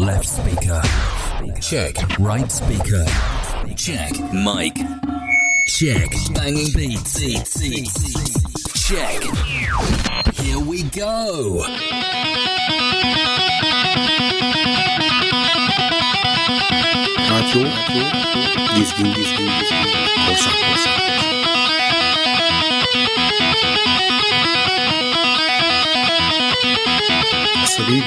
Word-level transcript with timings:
Left 0.00 0.26
speaker. 0.26 0.80
Check. 1.60 1.94
Right 2.18 2.50
speaker. 2.50 3.04
Check. 3.76 4.18
Mic. 4.32 4.74
Check. 5.66 6.10
Banging 6.32 6.72
beats. 6.72 7.20
Check. 8.88 9.22
Here 10.36 10.58
we 10.58 10.84
go. 10.84 11.62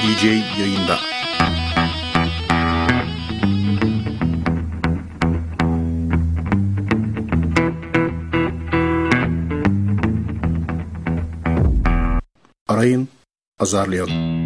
DJ 0.02 0.42
yayında. 0.58 1.13
Arayın, 12.84 13.08
azarlayalım. 13.58 14.43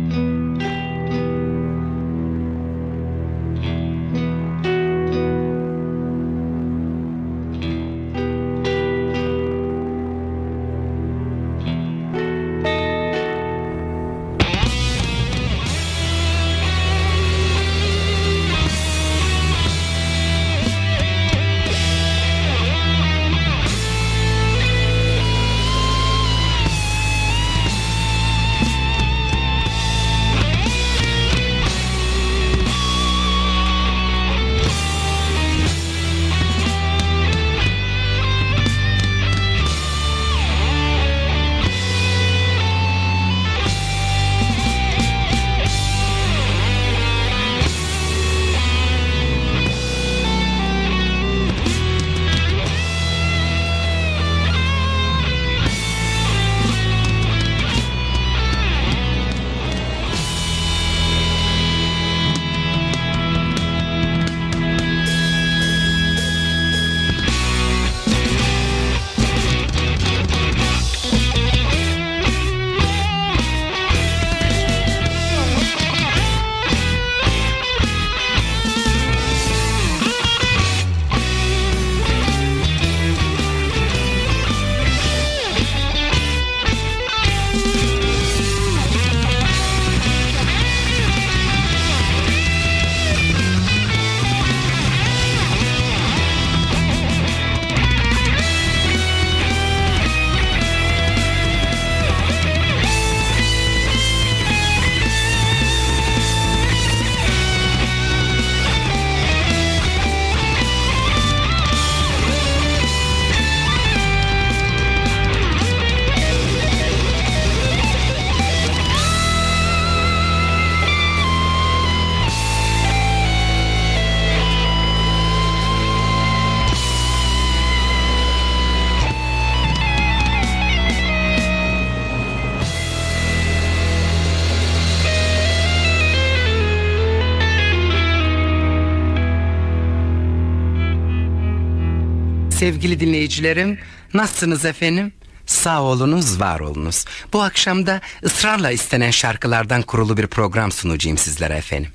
Sevgili 142.69 143.01
dinleyicilerim, 143.01 143.79
nasılsınız 144.15 144.65
efendim? 144.65 145.12
Sağ 145.47 145.83
olunuz, 145.83 146.41
var 146.41 146.61
olunuz. 146.61 147.05
Bu 147.33 147.43
akşam 147.43 147.87
da 147.87 148.01
ısrarla 148.25 148.71
istenen 148.71 149.11
şarkılardan 149.11 149.83
kurulu 149.83 150.17
bir 150.17 150.27
program 150.27 150.73
sunacağım 150.73 151.19
sizlere 151.19 151.55
efendim. 151.55 151.91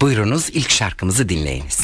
Buyurunuz 0.00 0.50
ilk 0.50 0.70
şarkımızı 0.70 1.28
dinleyiniz. 1.28 1.80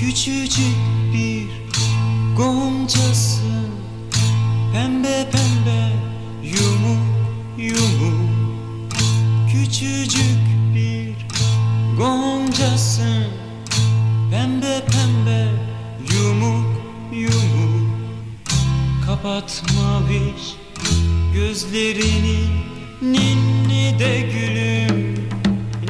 Küçücük 0.00 0.76
bir 1.14 1.46
goncasın 2.36 3.70
Pembe 4.72 5.26
pembe 5.32 5.92
yumuk 6.42 7.02
yumuk 7.58 8.92
Küçücük 9.52 10.40
bir 10.74 11.14
goncasın 11.96 13.26
Pembe 14.30 14.80
pembe 14.80 14.95
Kapatma 19.26 20.02
bir 20.08 20.56
gözlerini. 21.34 22.38
Ninni 23.02 23.98
de 23.98 24.20
gülüm 24.20 25.28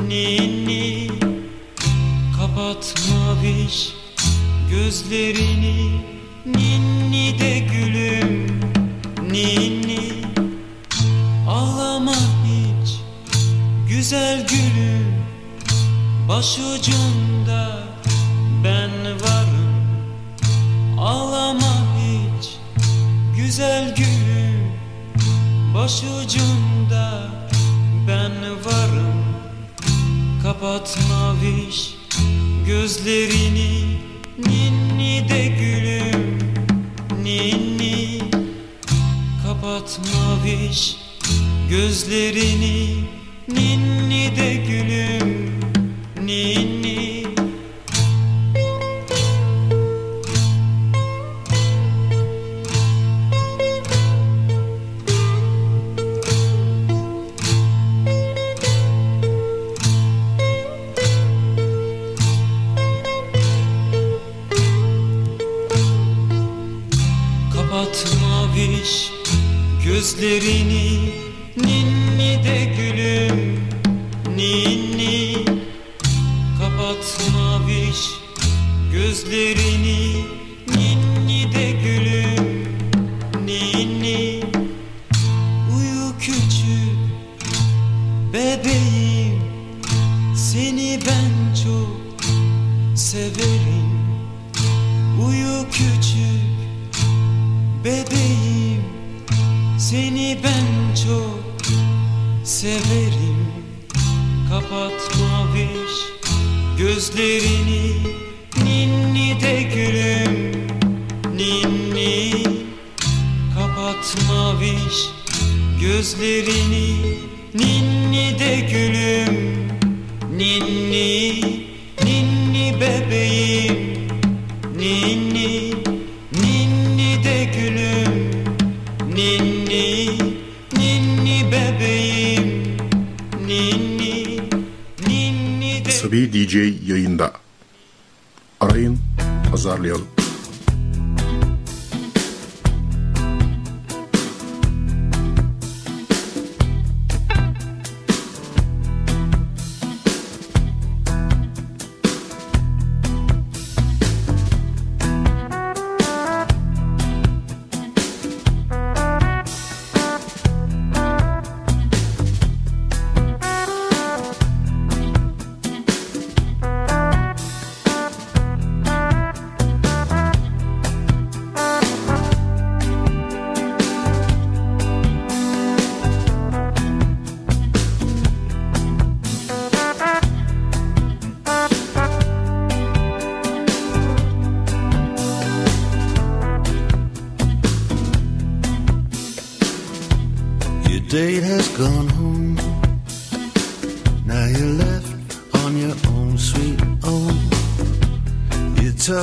ninni. 0.08 1.08
Kapatma 2.36 3.36
bir 3.42 3.94
gözlerini. 4.70 6.00
Ninni 6.46 7.38
de 7.38 7.58
gülüm 7.58 8.60
ninni. 9.30 10.00
Ağlama 11.48 12.16
hiç 12.44 13.00
güzel 13.88 14.46
gülüm. 14.46 15.24
Başucunda 16.28 17.35
Başucunda 25.86 27.30
ben 28.08 28.32
varım. 28.64 29.24
Kapatma 30.42 31.34
viş 31.42 31.94
gözlerini. 32.66 34.00
Ninni 34.38 35.28
de 35.28 35.46
gülüm 35.46 36.38
ninni. 37.22 38.20
Kapatma 39.46 40.44
viş 40.44 40.96
gözlerini. 41.70 43.04
Ninni 43.48 44.36
de 44.36 44.54
gülüm 44.54 44.85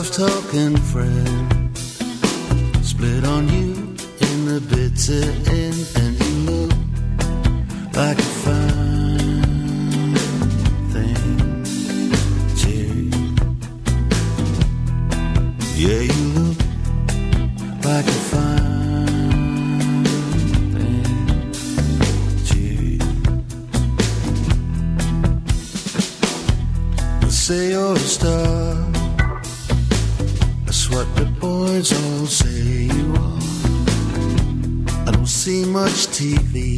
of 0.04 0.12
talking 0.12 0.76
friends. 0.76 1.33
Much 35.74 36.06
TV, 36.14 36.73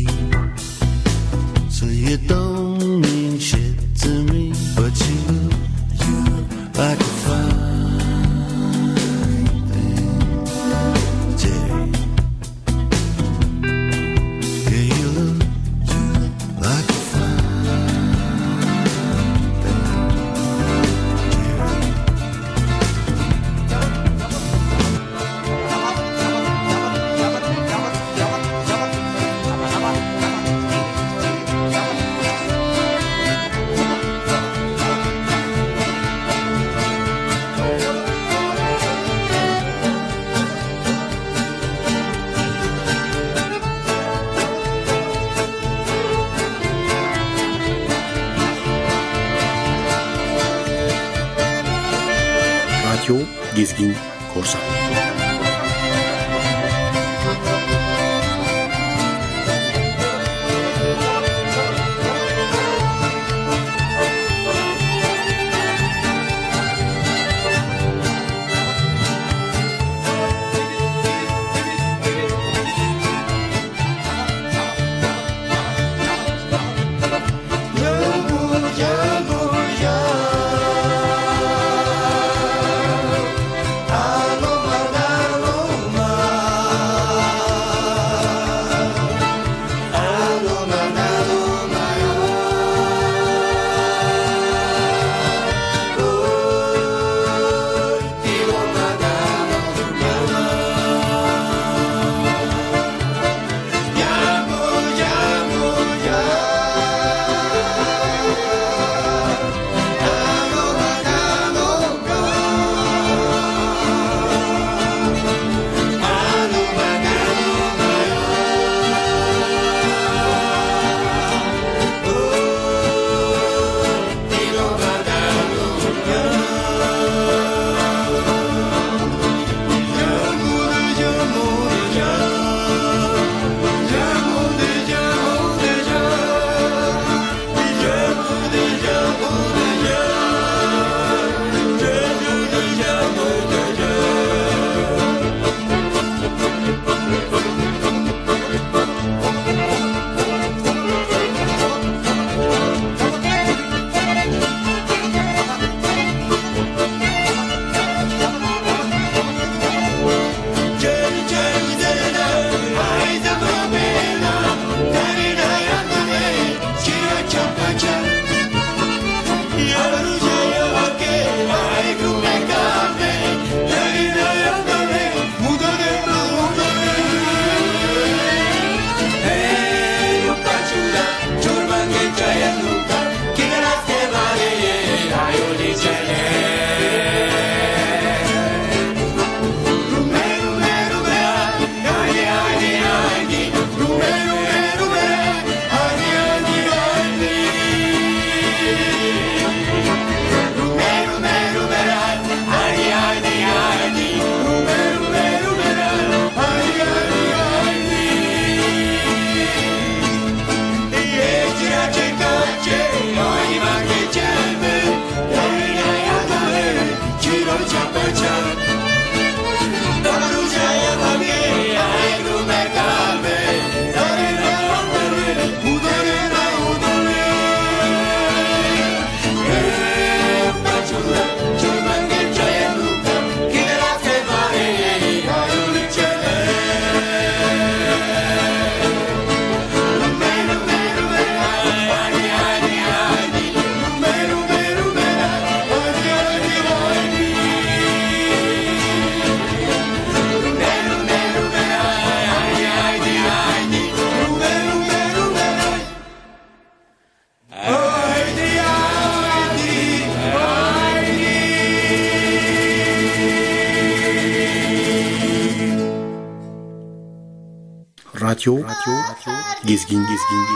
Guinguis. 270.29 270.54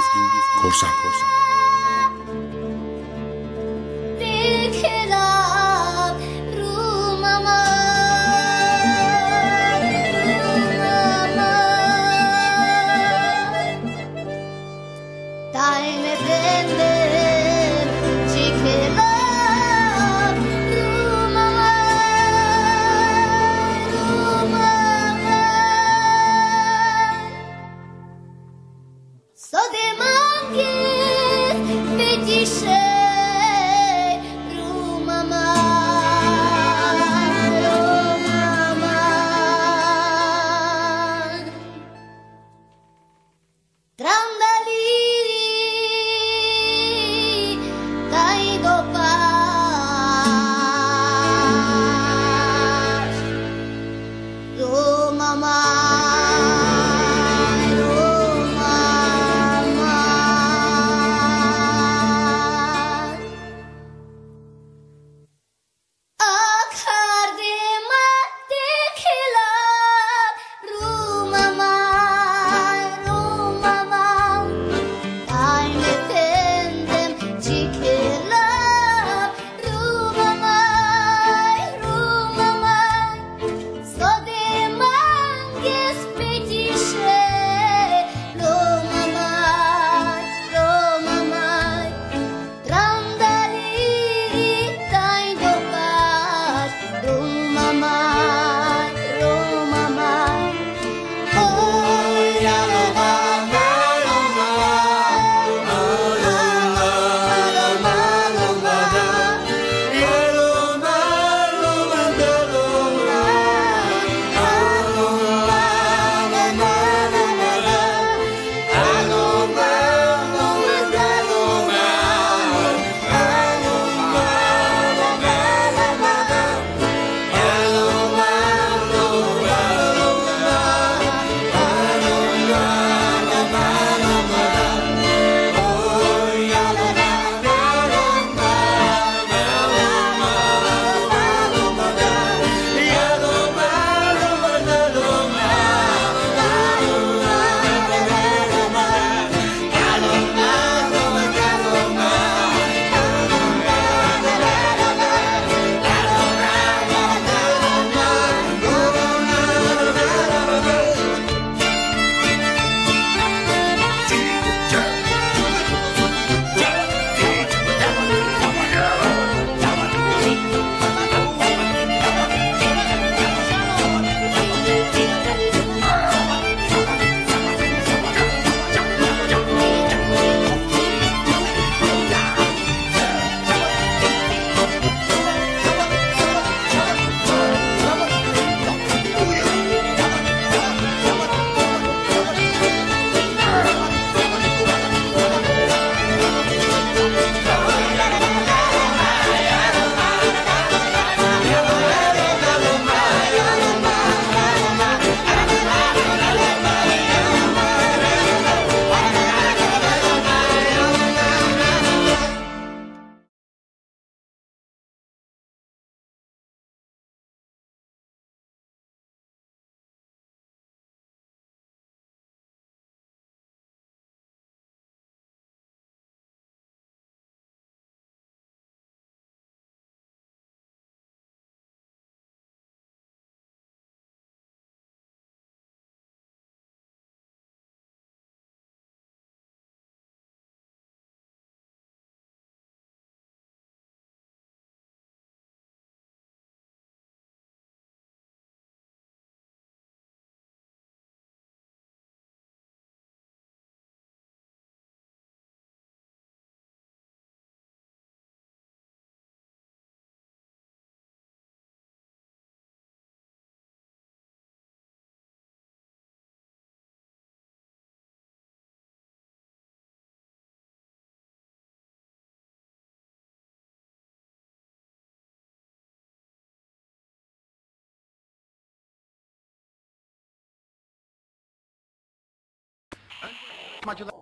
Açmacılar 283.79 284.13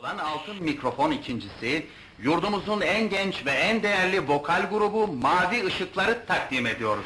olan 0.00 0.18
Altın 0.18 0.62
Mikrofon 0.62 1.10
ikincisi, 1.10 1.86
yurdumuzun 2.22 2.80
en 2.80 3.08
genç 3.10 3.46
ve 3.46 3.50
en 3.50 3.82
değerli 3.82 4.28
vokal 4.28 4.70
grubu 4.70 5.06
Mavi 5.06 5.66
Işıkları 5.66 6.26
takdim 6.26 6.66
ediyoruz. 6.66 7.04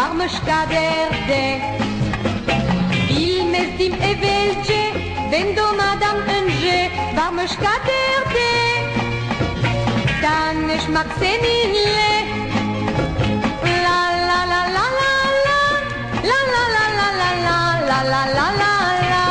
כבר 0.00 0.12
משתדר 0.12 1.08
זה. 1.26 1.58
Ils 3.10 3.44
m'estiment 3.52 4.02
et 4.10 4.16
velche, 4.24 4.82
vendo 5.30 5.66
madame 5.82 6.20
unge, 6.36 6.80
war 7.16 7.30
משתדר 7.38 8.18
זה. 8.34 8.52
Dann 10.22 10.58
ich 10.76 10.86
mag 10.96 11.08
seninle, 11.20 12.12
la 13.84 14.00
la 14.28 14.40
la 14.52 14.62
la 14.76 14.86
la 14.98 15.12
la, 15.46 15.60
la 16.30 16.40
la 16.52 16.64
la 16.76 16.84
la 16.98 17.08
la 17.20 17.30
la 17.48 17.60
la 17.90 18.00
la 18.12 18.22
la 18.36 18.46
la 18.60 18.74
la. 19.12 19.26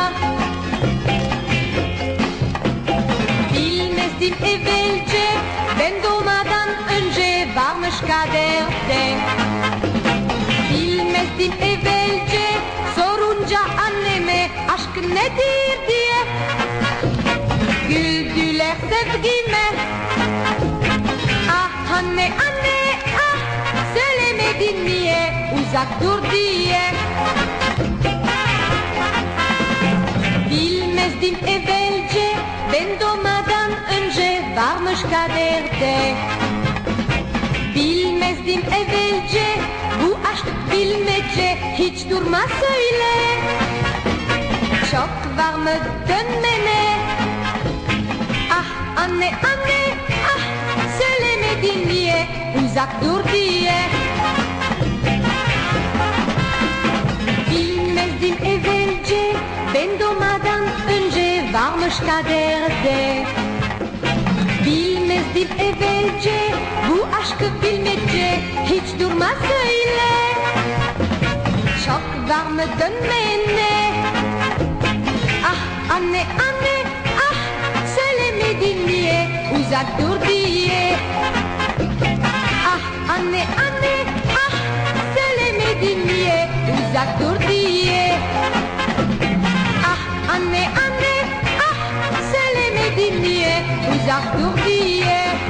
Ils 3.66 3.88
m'estiment 3.96 4.46
et 4.54 4.60
velche, 4.68 5.28
vendo 5.80 6.14
madame 6.30 6.74
unge, 6.98 7.32
war 7.56 7.74
משתדר 7.84 8.64
זה. 8.88 9.39
Nedir 15.38 15.88
diye. 15.88 16.20
Güldüler 17.90 18.76
sevgime. 18.90 19.66
Ah 21.52 21.98
anne 21.98 22.26
anne 22.26 23.00
ah 23.16 23.38
söylemedin 23.96 24.86
niye? 24.86 25.52
Uzak 25.60 25.88
dur 26.04 26.32
diye. 26.32 26.82
Bilmezdim 30.50 31.36
evvelce 31.48 32.34
ben 32.74 33.00
doğmadan 33.00 33.72
önce 33.98 34.42
varmış 34.58 35.02
kaderde. 35.02 36.16
Bilmezdim 37.76 38.62
evvelce 38.62 39.46
bu 40.04 40.20
aşk 40.32 40.46
bilmece 40.72 41.58
hiç 41.78 42.10
durma 42.10 42.40
söyle 42.40 43.10
Çok 45.00 45.38
var 45.38 45.54
mı 45.54 45.72
dönmene? 46.08 46.98
Ah 48.52 49.02
anne 49.04 49.28
anne 49.28 49.82
ah 50.26 50.42
söylemedin 51.00 51.90
niye? 51.90 52.28
Uzak 52.66 53.02
dur 53.02 53.34
diye. 53.34 53.80
Bilmezdim 57.52 58.36
evvelce 58.46 59.36
ben 59.74 60.00
doğmadan 60.00 60.62
önce 60.90 61.46
varmış 61.54 61.94
kaderde. 62.00 63.26
Bilmezdim 64.66 65.48
evvelce 65.60 66.54
bu 66.90 67.08
aşkı 67.22 67.62
bilmece 67.64 68.40
hiç 68.66 69.00
durma 69.00 69.28
söyle 69.28 70.10
Çok 71.86 72.30
var 72.30 72.46
mı 72.46 72.64
dönmene 72.80 73.79
Amenez, 75.92 76.26
amenez, 76.48 76.82
ah, 77.18 77.34
c'est 77.94 78.14
les 78.20 78.34
médiniers, 78.44 79.26
vous 79.52 79.74
attourdillez. 79.74 80.96
Ah, 82.70 82.80
amenez, 83.16 83.46
amenez, 83.66 84.02
ah, 84.30 84.52
c'est 85.14 85.34
les 85.40 85.54
médiniers, 85.66 86.46
vous 86.68 86.90
attourdillez. 86.96 88.12
Ah, 89.84 89.98
amenez, 90.36 90.68
amenez, 90.86 91.22
ah, 91.60 91.74
c'est 92.30 92.52
les 92.58 92.72
médiniers, 92.80 93.60
vous 93.88 94.04
attourdillez. 94.18 95.49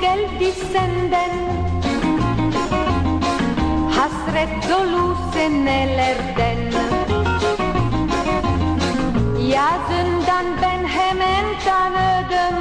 Geldi 0.00 0.52
senden. 0.72 1.30
Hasret 3.96 4.70
dolu 4.70 5.16
senelerden. 5.34 6.58
Yazından 9.48 10.46
ben 10.62 10.84
hemen 10.86 11.44
tanıdım. 11.64 12.58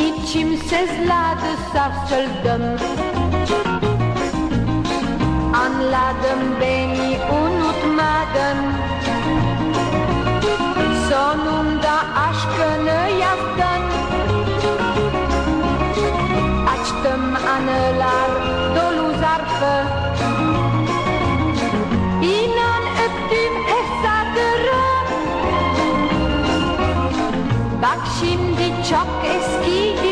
İçim 0.00 0.56
sızladı 0.56 1.50
sarsıldım. 1.72 2.62
Anladım 5.54 6.56
beni 6.60 7.18
unutmadın 7.32 7.47
dăm 17.08 17.38
anălar, 17.56 18.30
dolu 18.74 19.08
zarfă. 19.20 19.74
İnan 22.22 22.84
öptüm 23.04 23.54
ehzadırı. 23.78 24.84
Bak 27.82 28.02
şimdi 28.20 28.88
çok 28.90 29.08
eskiydi. 29.36 30.07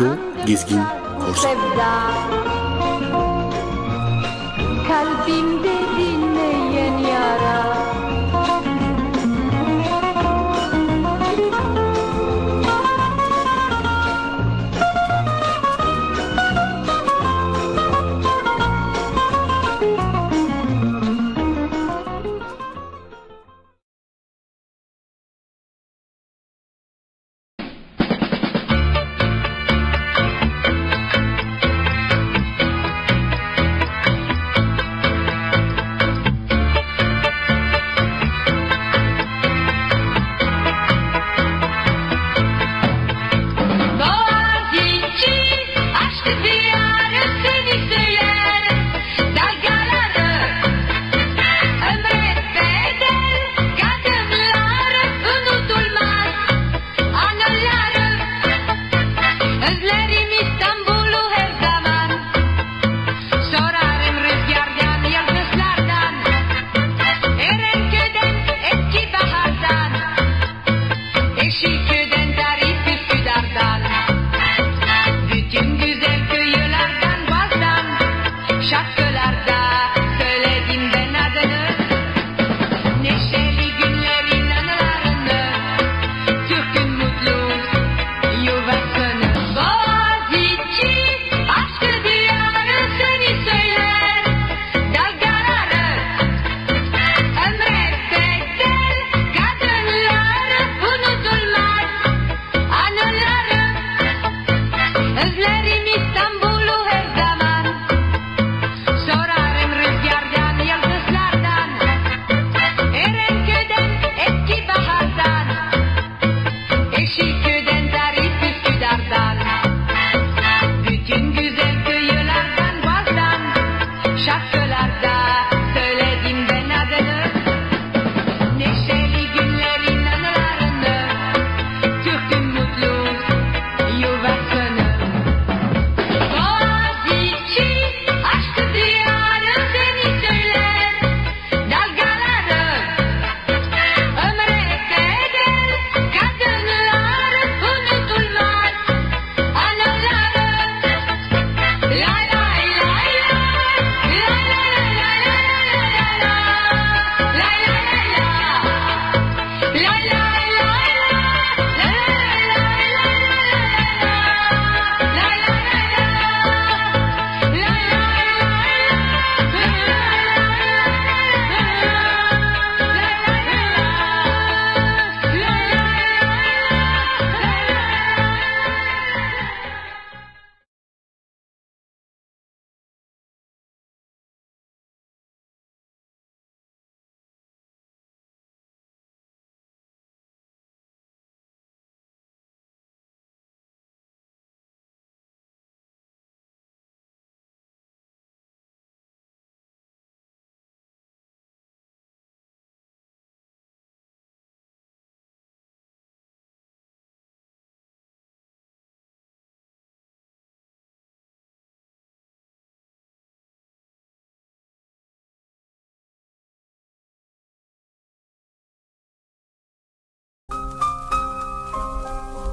Tokyo 0.00 0.16
Gezgin 0.46 0.80
Korsan. 1.20 2.59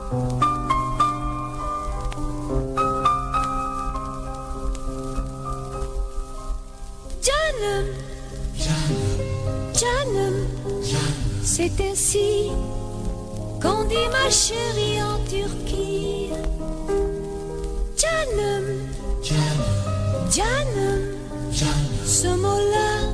Canım, 0.07 0.19
canım, 9.73 10.47
c'est 11.43 11.81
ainsi 11.81 12.49
qu'on 13.61 13.83
dit 13.89 14.07
ma 14.09 14.29
chérie 14.29 14.99
en 14.99 15.19
Turquie. 15.25 16.31
Canım, 17.97 18.65
canım, 19.21 19.81
canım, 20.31 21.17
ce 22.05 22.27
mot-là, 22.27 23.11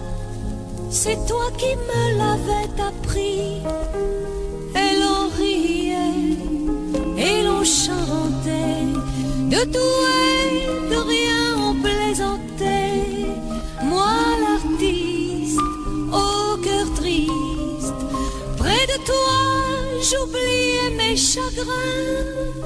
c'est 0.92 1.18
toi 1.26 1.50
qui 1.58 1.76
me 1.76 2.18
l'avais 2.20 2.70
appris. 2.80 3.64
De 9.54 9.64
tout 9.66 9.78
et 9.78 10.66
de 10.90 10.96
rien 10.96 11.56
on 11.60 11.76
plaisantait. 11.76 13.06
Moi 13.84 14.16
l'artiste, 14.42 15.60
au 16.12 16.58
cœur 16.58 16.88
triste, 16.96 18.02
près 18.58 18.88
de 18.88 18.98
toi 19.06 19.38
j'oubliais 20.02 20.90
mes 20.98 21.16
chagrins. 21.16 22.64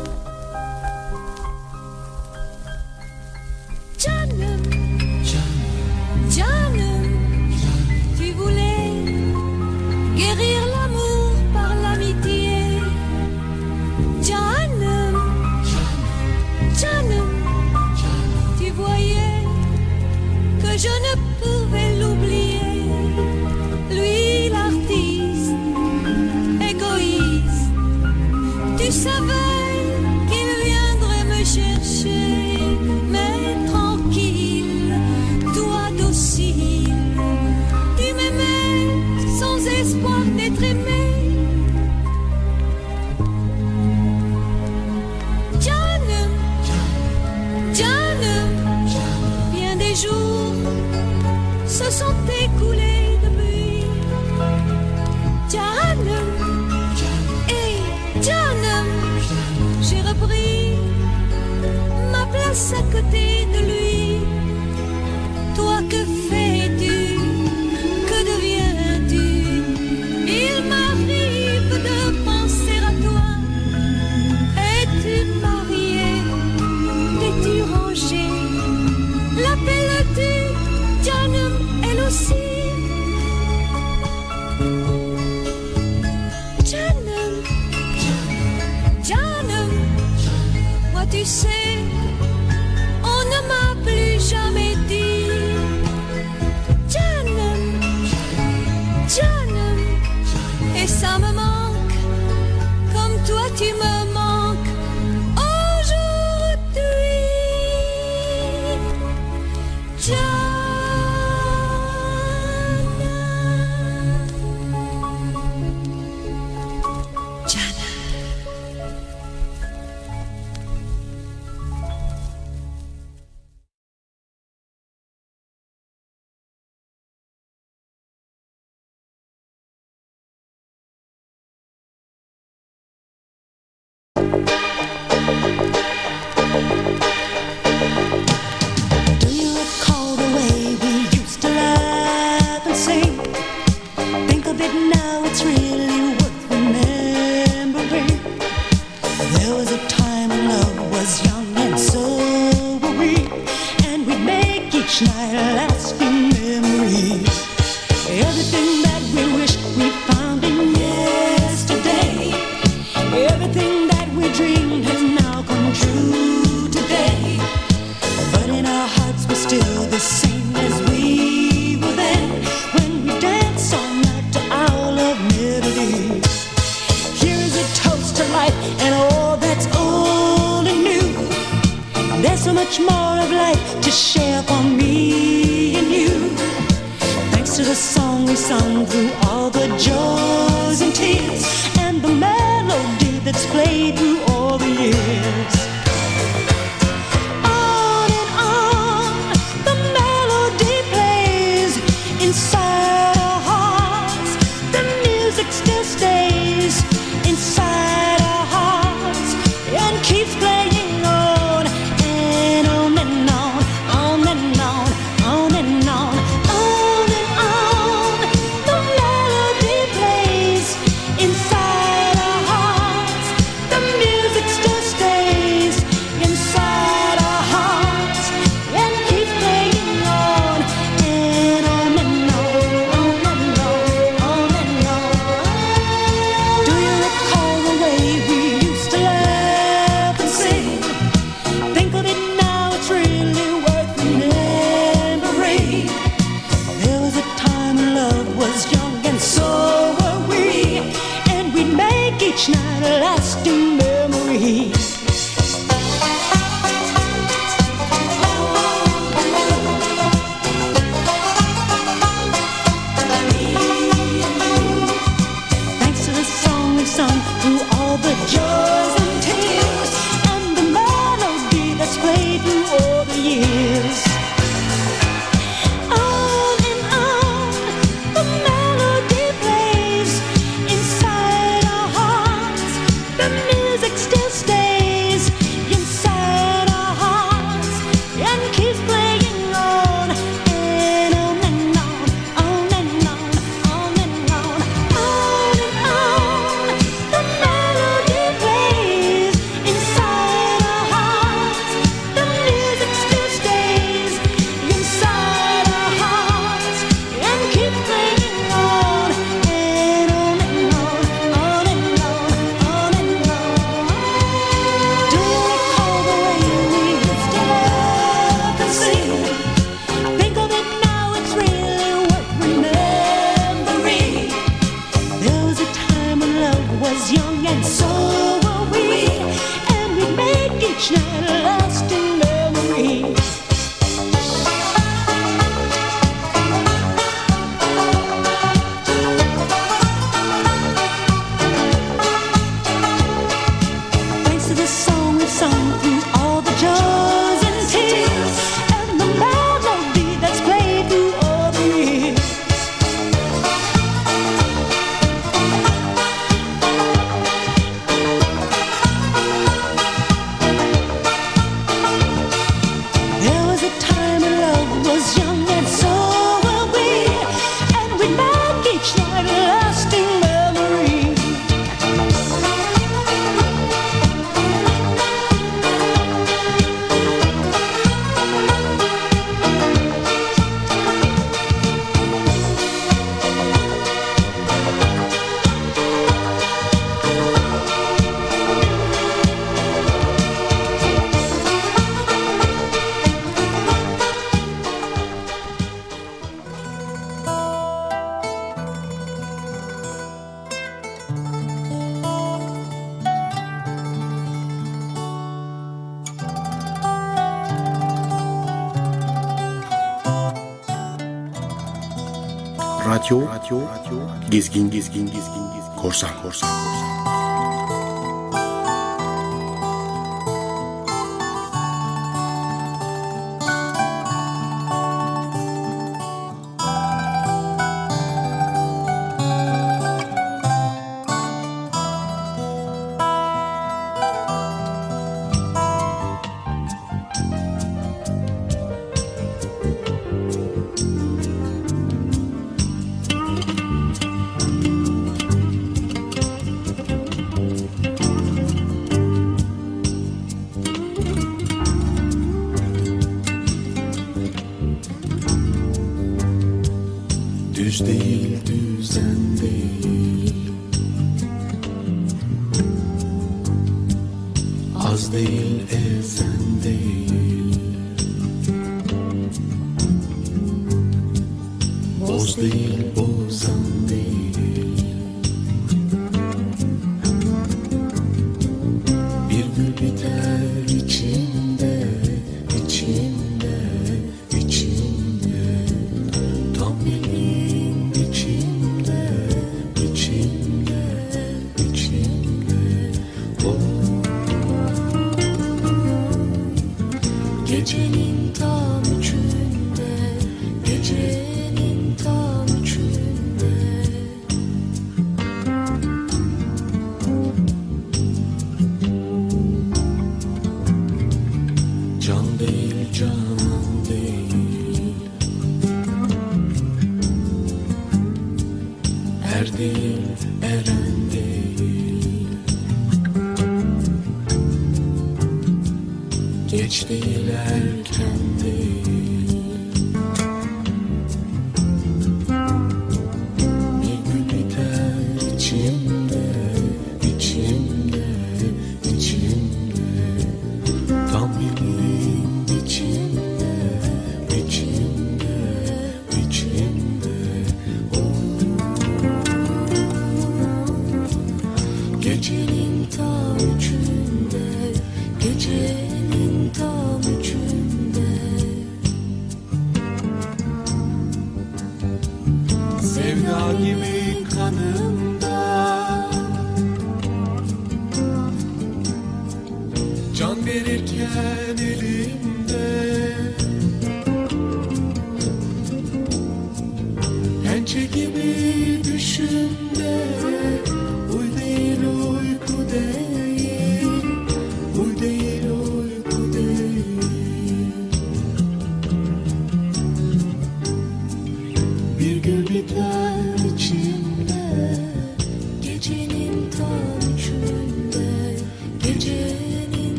Gezgin, 414.48 414.70
gezgin, 414.70 415.06
gezgin, 415.06 415.48
gezgin, 415.54 415.76
korsan, 415.76 416.10
korsan, 416.22 416.50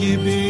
gibi 0.00 0.41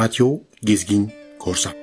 Radyo 0.00 0.40
Gezgin 0.64 1.12
Korsan 1.38 1.79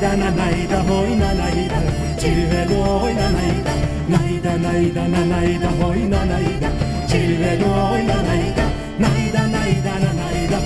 da 0.00 0.16
na 0.16 0.30
nay 0.30 0.66
hoy 0.88 1.14
na 1.20 1.32
nay 1.34 1.68
da 1.68 1.80
Cilveli 2.20 2.74
oy 2.74 3.12
na 3.14 3.28
nay 3.36 3.52
da 3.66 3.74
Nay 4.08 4.40
na 4.42 5.24
nay 5.32 5.58
hoy 5.80 6.00
na 6.12 6.24
nay 6.24 6.48
da 6.62 6.70
Cilveli 7.10 7.64
oy 7.64 8.02
na 8.08 8.16
nay 8.28 8.44
da 8.56 8.66
Nay 9.02 9.22
na 9.34 9.42
nay 9.52 9.72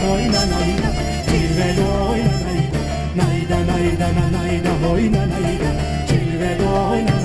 hoy 0.02 0.24
na 0.34 0.42
nay 0.52 0.70
da 0.82 0.90
Cilveli 1.28 1.84
oy 2.06 2.20
na 2.28 2.36
nay 2.46 2.62
da 2.70 2.80
Nay 3.18 3.38
na 3.50 4.26
nay 4.36 4.56
hoy 4.82 5.08
na 5.14 5.22
nay 5.32 5.58
da 5.62 5.70
Cilveli 6.08 6.66
oy 6.86 7.02
na 7.02 7.14
nay 7.18 7.23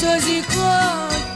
σκερτσοζικό 0.00 0.76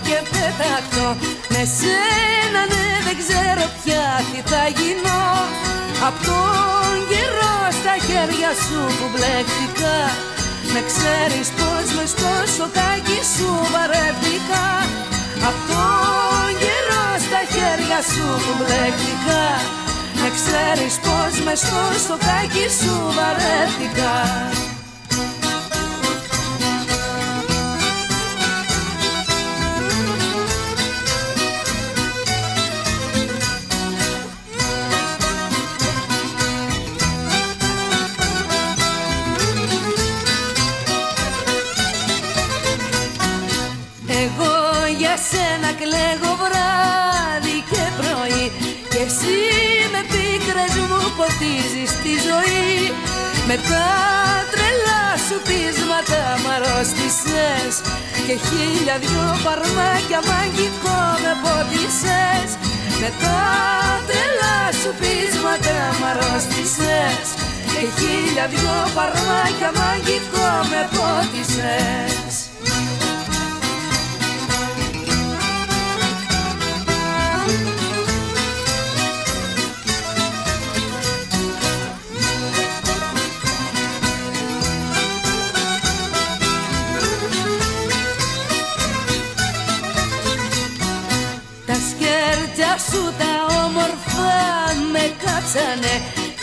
και 0.07 0.19
πεταχτό 0.33 1.09
Με 1.53 1.63
σένα 1.79 2.63
ναι 2.73 2.87
δεν 3.07 3.17
ξέρω 3.23 3.65
πια 3.79 4.07
τι 4.31 4.41
θα 4.51 4.63
γίνω. 4.77 5.23
Απ' 6.09 6.21
τον 6.27 6.95
καιρό 7.11 7.57
στα 7.79 7.95
χέρια 8.07 8.51
σου 8.65 8.81
που 8.97 9.07
μπλέκτηκα 9.13 9.97
Με 10.73 10.81
ξέρεις 10.91 11.49
πως 11.59 11.87
μες 11.97 12.11
στο 12.15 12.33
σοκάκι 12.57 13.21
σου 13.35 13.51
βαρέθηκα. 13.73 14.67
Απ' 15.49 15.63
τον 15.71 16.49
καιρό 16.63 17.07
στα 17.27 17.41
χέρια 17.55 18.01
σου 18.13 18.27
που 18.43 18.53
μπλέκτηκα 18.59 19.45
Με 20.21 20.29
ξέρεις 20.39 20.95
πως 21.05 21.35
μες 21.45 21.61
στο 21.65 21.83
σοκάκι 22.07 22.67
σου 22.79 22.95
βαρέθηκα 23.17 24.15
μου 51.45 51.51
ποτίζεις 51.51 51.93
τη 52.03 52.13
ζωή. 52.29 52.93
Με 53.49 53.57
τα 53.71 53.87
τρελά 54.53 55.05
σου 55.27 55.37
πείσματα 55.47 56.23
μ' 56.43 56.49
αρρώστησες 56.57 57.75
Και 58.27 58.35
χίλια 58.47 58.97
δυο 59.03 59.27
παρμάκια 59.45 60.21
μαγικό 60.31 61.01
με 61.23 61.33
πότισες. 61.43 62.51
Με 63.01 63.11
τα 63.23 63.41
τρελά 64.09 64.59
σου 64.81 64.91
πείσματα 65.01 65.77
μ' 65.99 66.07
αρρώστησες 66.11 67.27
Και 67.73 67.83
χίλια 67.97 68.47
δυο 68.53 68.77
παρμάκια 68.97 69.71
μαγικό 69.81 70.49
με 70.71 70.81
πότισες 70.97 72.14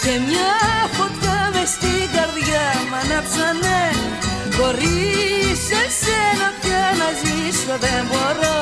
και 0.04 0.14
μια 0.28 0.54
φωτιά 0.96 1.40
μες 1.54 1.70
στην 1.76 2.06
καρδιά 2.16 2.68
μ' 2.90 2.96
ανάψανε. 3.02 3.82
Χωρίς 4.58 5.62
εσένα 5.84 6.48
πια 6.62 6.86
να 7.00 7.10
ζήσω 7.22 7.76
δεν 7.86 8.02
μπορώ. 8.10 8.62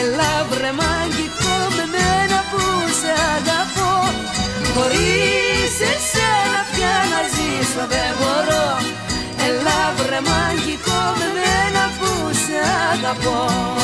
Έλα 0.00 0.32
βρε 0.50 0.72
μαγικό 0.80 1.56
με 1.76 1.84
μένα 1.94 2.38
που 2.50 2.62
σε 3.00 3.12
αγαπώ. 3.36 3.94
Χωρίς 4.74 5.74
εσένα 5.92 6.60
πια 6.72 6.96
να 7.12 7.20
ζήσω 7.34 7.84
δεν 7.94 8.10
μπορώ. 8.18 8.68
Έλα 9.46 9.80
βρε 9.98 10.20
μαγικό 10.30 11.00
με 11.18 11.28
μένα 11.38 11.82
που 11.98 12.10
σε 12.42 12.58
αγαπώ. 12.92 13.79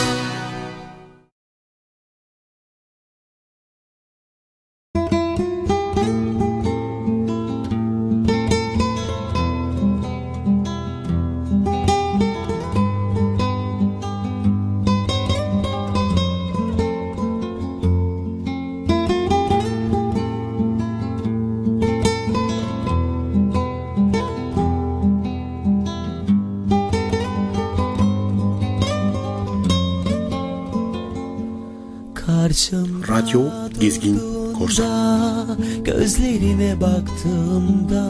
Gözlerine 36.16 36.80
baktığımda 36.80 38.08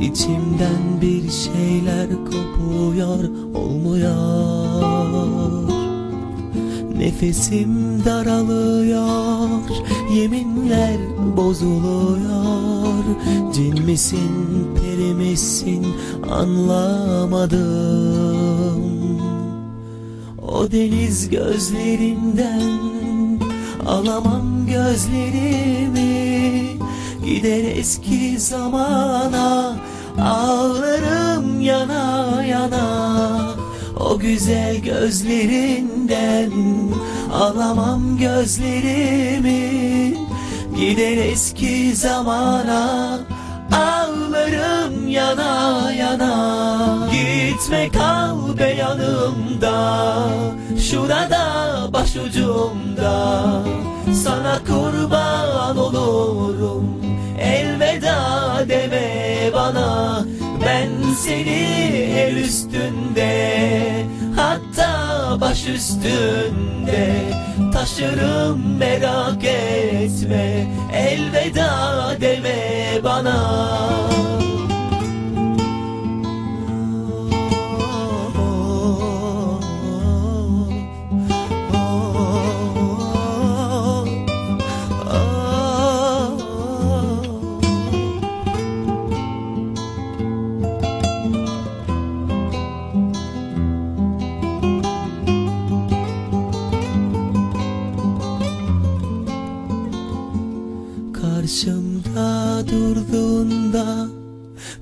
içimden 0.00 1.00
bir 1.02 1.30
şeyler 1.30 2.06
kopuyor 2.24 3.24
olmuyor. 3.54 4.18
Nefesim 6.98 8.04
daralıyor 8.04 9.48
Yeminler 10.14 10.96
bozuluyor. 11.36 13.04
Cin 13.54 13.84
misin 13.84 14.68
peri 14.74 15.14
misin 15.14 15.86
anlamadım. 16.30 17.58
O 20.42 20.70
deniz 20.72 21.30
gözlerinden 21.30 22.88
Alamam 23.86 24.66
gözlerimi 24.66 26.28
Gider 27.28 27.76
eski 27.76 28.38
zamana 28.38 29.76
Ağlarım 30.22 31.60
yana 31.60 32.44
yana. 32.44 33.54
O 34.00 34.18
güzel 34.18 34.76
gözlerinden 34.76 36.52
Alamam 37.32 38.18
gözlerimi. 38.18 40.14
Gider 40.76 41.16
eski 41.16 41.96
zamana 41.96 43.18
Ağlarım 43.72 45.08
yana 45.08 45.92
yana. 45.92 47.08
Gitme 47.12 47.88
kal 47.88 48.58
be 48.58 48.74
yanımda 48.78 50.28
Şurada 50.90 51.46
başucumda. 51.92 53.62
Sana 54.24 54.58
kurban 54.64 55.76
olurum 55.76 57.07
Elveda 57.40 58.64
deme 58.68 59.50
bana 59.54 60.24
Ben 60.66 61.12
seni 61.12 61.62
el 62.18 62.36
üstünde 62.36 63.58
Hatta 64.36 65.40
baş 65.40 65.68
üstünde 65.68 67.38
Taşırım 67.72 68.78
merak 68.78 69.44
etme. 69.44 70.66
Elveda 70.92 72.16
deme 72.20 73.04
bana 73.04 73.68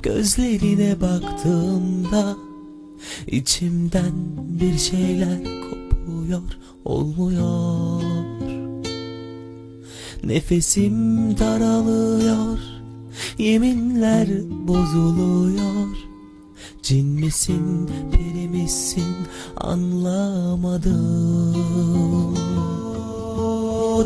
Gözlerine 0.06 1.00
baktığımda 1.00 2.36
içimden 3.26 4.12
bir 4.60 4.78
şeyler 4.78 5.38
kopuyor 5.44 6.42
olmuyor. 6.84 8.02
Nefesim 10.24 11.38
daralıyor 11.38 12.58
Yeminler 13.38 14.28
bozuluyor. 14.68 15.96
Cin 16.82 17.06
misin 17.06 17.90
peri 18.12 18.48
misin 18.48 19.16
anlamadım. 19.56 20.96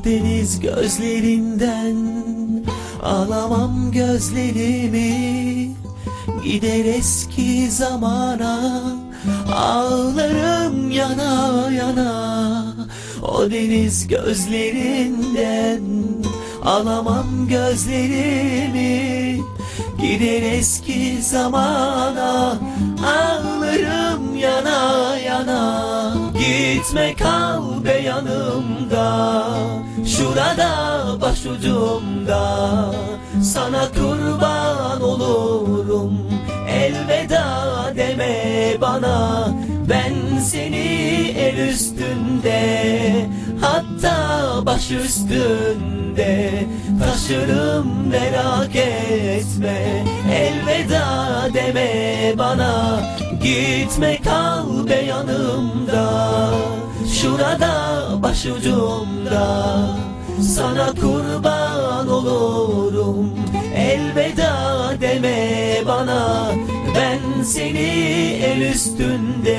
Deniz 0.05 0.61
gözlerinden 0.61 1.97
Alamam 3.03 3.93
gözlerimi 3.93 5.80
Gider 6.45 6.85
eski 6.85 7.71
zamana 7.71 8.61
Ağlarım 9.55 10.91
yana 10.91 11.71
yana. 11.71 12.65
O 13.23 13.51
deniz 13.51 14.09
gözlerinden 14.09 15.83
Alamam 16.65 17.49
gözlerimi. 17.49 19.41
Gider 19.99 20.43
eski 20.43 21.23
zamana 21.23 22.59
Ağlarım 23.07 24.37
yana 24.37 25.17
yana. 25.17 26.15
Gitme 26.39 27.15
kal 27.15 27.85
be 27.85 27.93
yanımda 27.93 29.47
Şurada 30.07 31.01
başucumda. 31.21 32.95
Sana 33.43 33.89
kurban 33.93 35.03
olurum 35.03 36.30
Elveda 36.91 37.93
deme 37.97 38.77
bana. 38.81 39.49
Ben 39.91 40.39
seni 40.39 41.35
el 41.39 41.69
üstünde 41.69 43.27
Hatta 43.61 44.67
baş 44.67 44.91
üstünde 44.91 46.65
Taşırım 47.01 48.09
merak 48.09 48.77
etme. 48.77 50.05
Elveda 50.33 51.05
deme 51.55 52.33
bana. 52.39 53.01
Gitme 53.43 54.19
kal 54.25 54.89
be 54.89 54.95
yanımda. 54.95 56.51
Şurada 57.21 57.73
başucumda. 58.23 59.77
Sana 60.41 60.87
kurban 61.01 62.09
olurum 62.09 63.31
Elveda 63.91 64.93
deme 65.01 65.83
bana. 65.87 66.53
Ben 66.95 67.43
seni 67.43 67.89
el 68.45 68.61
üstünde 68.61 69.59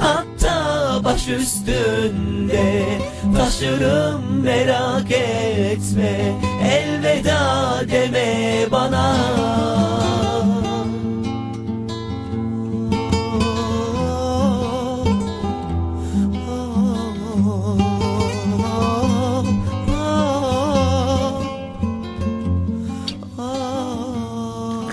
Hatta 0.00 1.04
baş 1.04 1.28
üstünde 1.28 2.84
Taşırım 3.36 4.42
merak 4.42 5.10
etme. 5.10 6.32
Elveda 6.64 7.74
deme 7.90 8.70
bana 8.70 9.16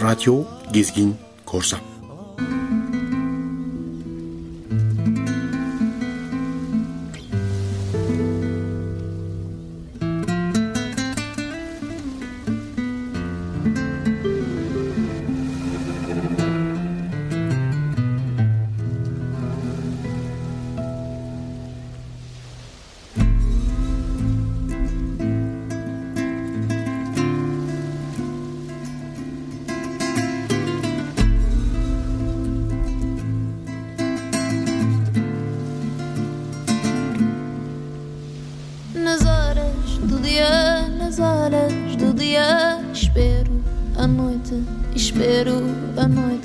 Radyo 0.09 0.41
Gezgin 0.73 1.13
Korsan 1.45 1.88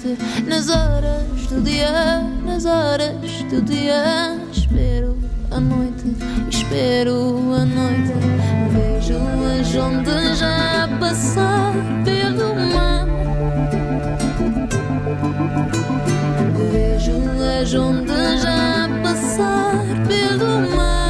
noite. 0.05 0.19
Nas 0.47 0.69
horas 0.69 1.47
do 1.49 1.61
dia, 1.63 2.23
nas 2.45 2.65
horas 2.67 3.17
do 3.51 3.63
dia. 3.63 4.39
Espero 4.53 5.17
a 5.51 5.59
noite, 5.59 6.17
espero 6.51 7.53
a 7.55 7.65
noite. 7.65 8.13
Vejo 8.73 9.19
as 9.61 9.75
ondas 9.75 10.39
já 10.39 10.89
passar 11.01 11.73
pelo 12.05 12.55
mar. 12.75 13.07
Vejo 16.73 17.61
as 17.61 17.75
ondas 17.75 18.43
já 18.43 18.89
passar 19.03 19.85
pelo 20.07 20.77
mar. 20.77 21.04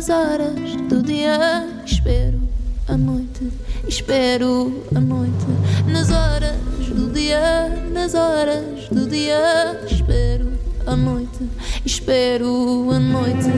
Nas 0.00 0.08
horas 0.08 0.76
do 0.88 1.02
dia, 1.02 1.68
espero 1.84 2.40
a 2.88 2.96
noite, 2.96 3.52
espero 3.86 4.82
a 4.96 4.98
noite. 4.98 5.44
Nas 5.86 6.10
horas 6.10 6.56
do 6.88 7.12
dia, 7.12 7.68
nas 7.92 8.14
horas 8.14 8.88
do 8.90 9.06
dia, 9.06 9.78
espero 9.86 10.52
a 10.86 10.96
noite, 10.96 11.46
espero 11.84 12.90
a 12.90 12.98
noite. 12.98 13.50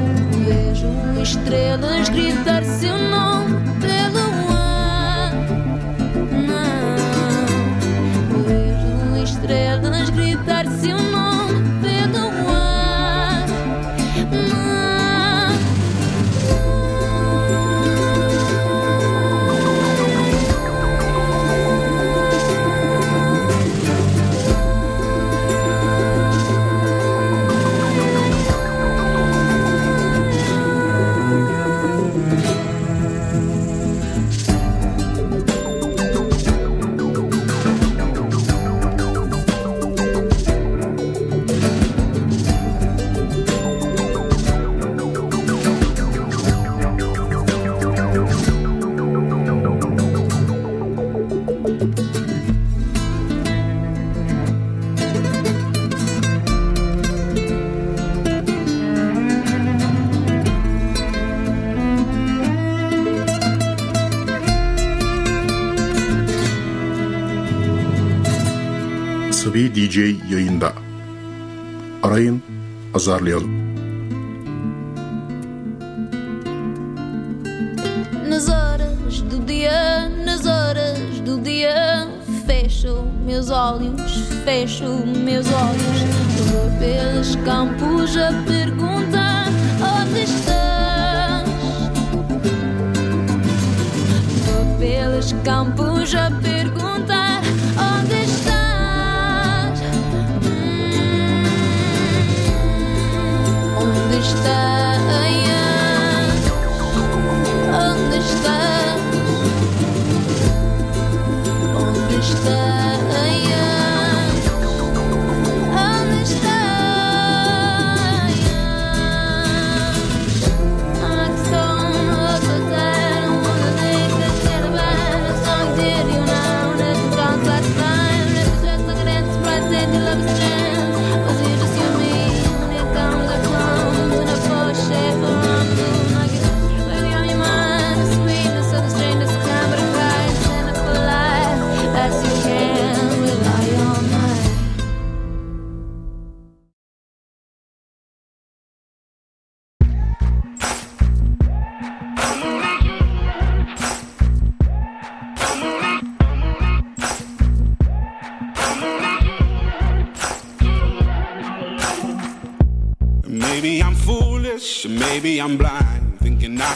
Vejo 0.44 0.88
estrelas 1.22 2.08
gritar 2.08 2.64
seu 2.64 2.98
nome 2.98 3.54
pelo 3.80 4.18
ar. 4.50 5.32
Não. 6.48 6.96
Vejo 8.42 9.22
estrelas 9.22 10.10
gritar 10.10 10.66
seu 10.66 10.98
nome 10.98 11.31
DJ 69.74 69.96
yayında. 70.30 70.72
Arayın, 72.02 72.42
azarlayalım. 72.94 73.62
Nas 78.28 78.48
horas 78.48 79.22
do 79.30 79.48
dia, 79.48 80.10
nas 80.26 80.46
horas 80.46 81.26
do 81.26 81.44
dia, 81.44 82.08
fecho 82.46 83.04
meus 83.26 83.50
olhos, 83.50 84.24
fecho 84.44 85.06
meus 85.24 85.46
olhos. 85.46 85.98
Vou 86.50 86.70
pelos 86.78 87.36
campos 87.44 88.16
a 88.16 88.32
perguntar 88.46 89.48
onde 89.80 90.22
estás. 90.22 91.48
Vou 94.46 94.78
pelos 94.78 95.34
campos 95.44 96.14
a 96.14 96.30
perguntar 96.42 97.41
Onde 111.74 112.16
estás? 112.16 112.81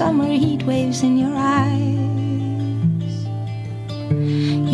summer 0.00 0.32
heat 0.32 0.62
waves 0.62 1.02
in 1.02 1.18
your 1.18 1.36
eyes. 1.36 1.76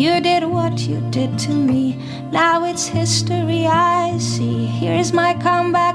You 0.01 0.21
did 0.21 0.45
what 0.45 0.79
you 0.87 1.01
did 1.11 1.37
to 1.39 1.51
me, 1.51 1.97
now 2.31 2.63
it's 2.63 2.87
history 2.87 3.67
I 3.67 4.17
see. 4.19 4.65
Here's 4.65 5.11
my 5.11 5.33
comeback. 5.33 5.86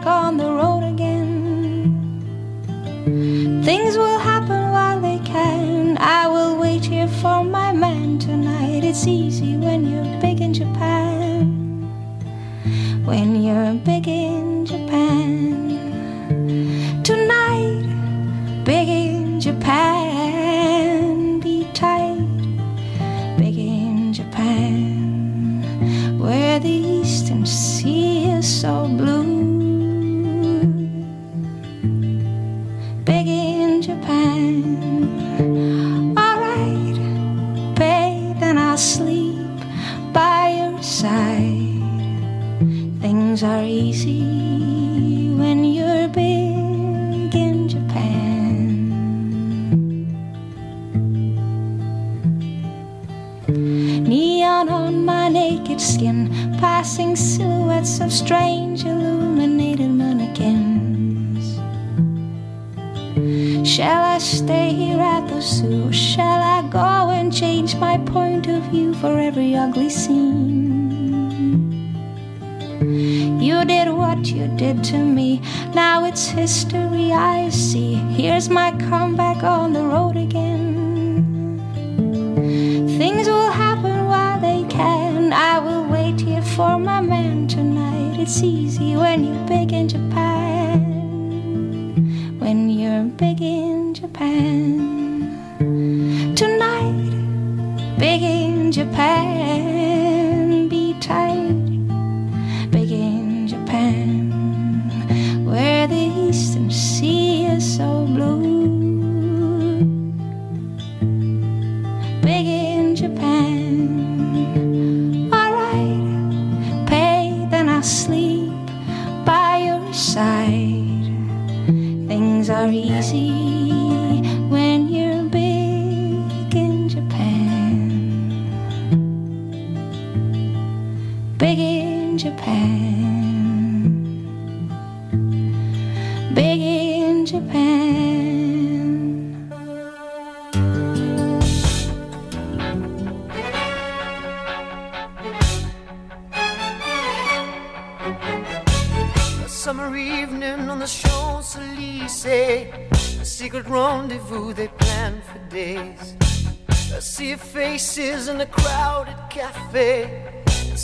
things 122.09 122.51
are 122.51 122.69
easy. 122.69 123.62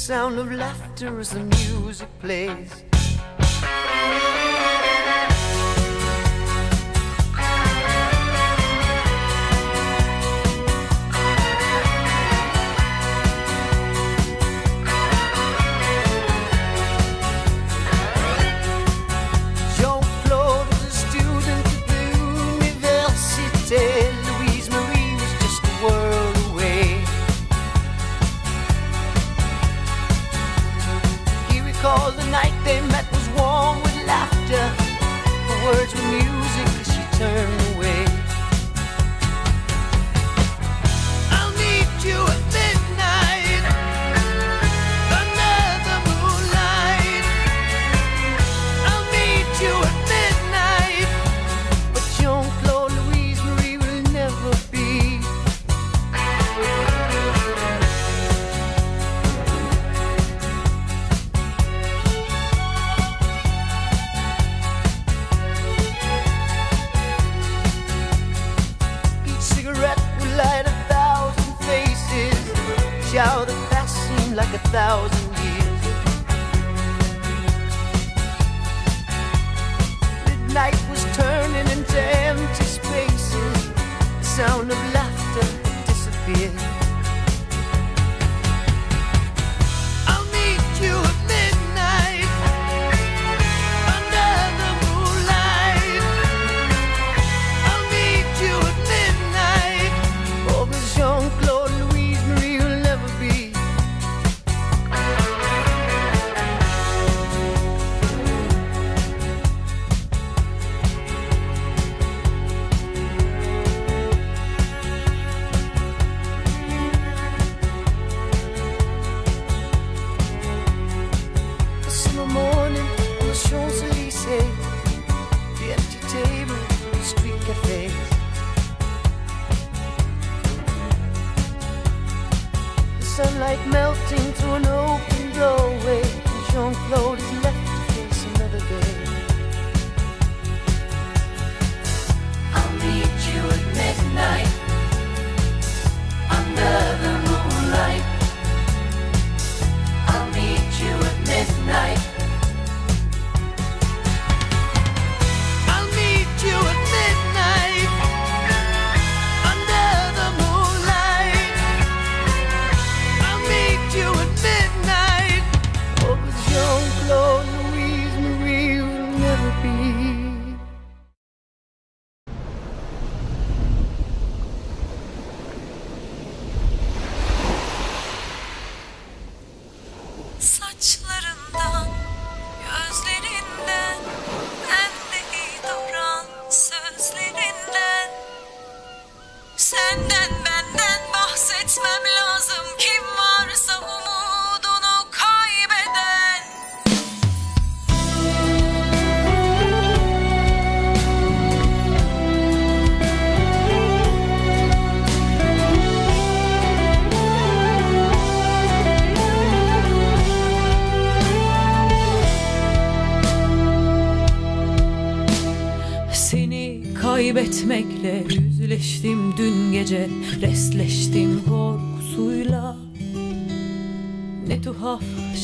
sound 0.09 0.39
of 0.39 0.51
laughter 0.51 1.21
as 1.21 1.29
the 1.33 1.41
music 1.41 2.09
plays. 2.19 2.98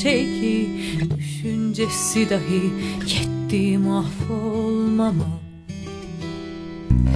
şey 0.05 0.25
ki 0.41 0.71
Düşüncesi 1.17 2.31
dahi 2.31 2.63
yetti 3.15 3.79
mahvolmama. 3.79 5.25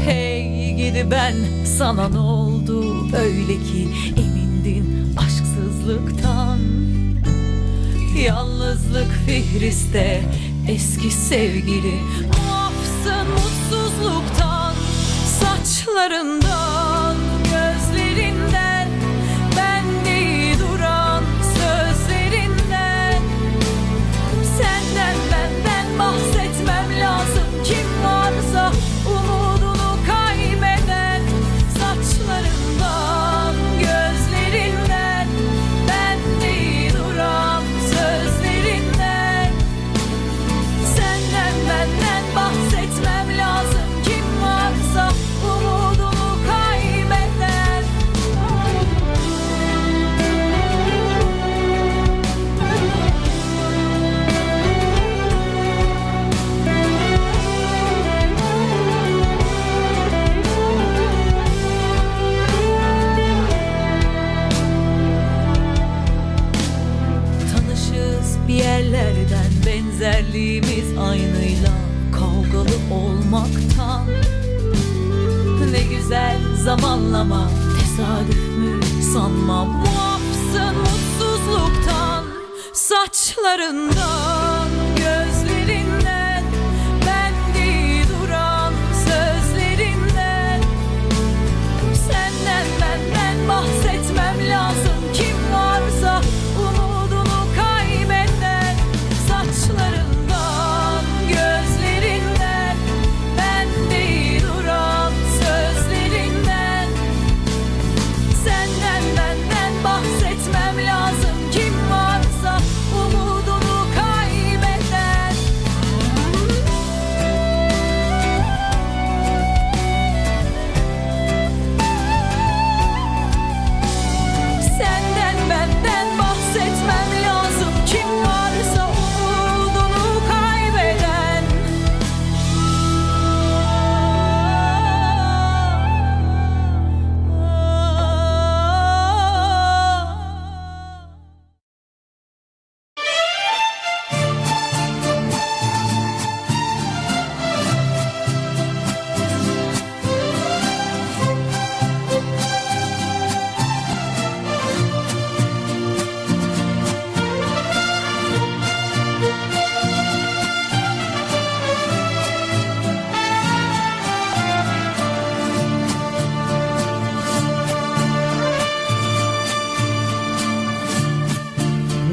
Hey 0.04 0.74
gidi 0.76 1.06
ben 1.10 1.34
sana 1.78 2.08
ne 2.08 2.18
oldu? 2.18 3.06
Öyle 3.16 3.54
ki 3.54 3.88
Emindin 4.16 5.16
aşksızlıktan. 5.16 6.58
Yalnızlık 8.26 9.12
fihriste 9.26 10.22
eski 10.68 11.10
sevgili 11.10 11.94
Muafsın 12.22 13.28
mutsuzluktan. 13.30 14.74
Saçlarında 15.40 16.87
zamanlama 76.68 77.50
tesadüf 77.80 78.48
mü 78.58 78.80
sanmam 79.12 79.68
Muafsın 79.68 80.76
mutsuzluktan 80.78 82.24
Saçlarından 82.72 84.27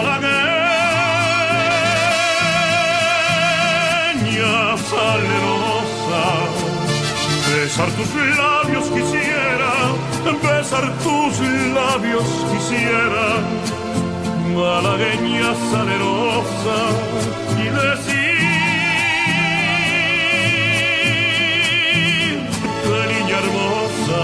Malagueña 0.00 0.40
salerosa, 4.90 6.24
besar 7.52 7.90
tus 7.90 8.10
labios 8.38 8.86
quisiera, 8.96 9.72
besar 10.42 10.86
tus 11.04 11.34
labios 11.74 12.28
quisiera, 12.50 13.26
malagueña 14.54 15.50
salerosa, 15.70 16.78
y 17.58 17.64
decir, 17.68 18.40
niña 23.10 23.36
hermosa, 23.42 24.22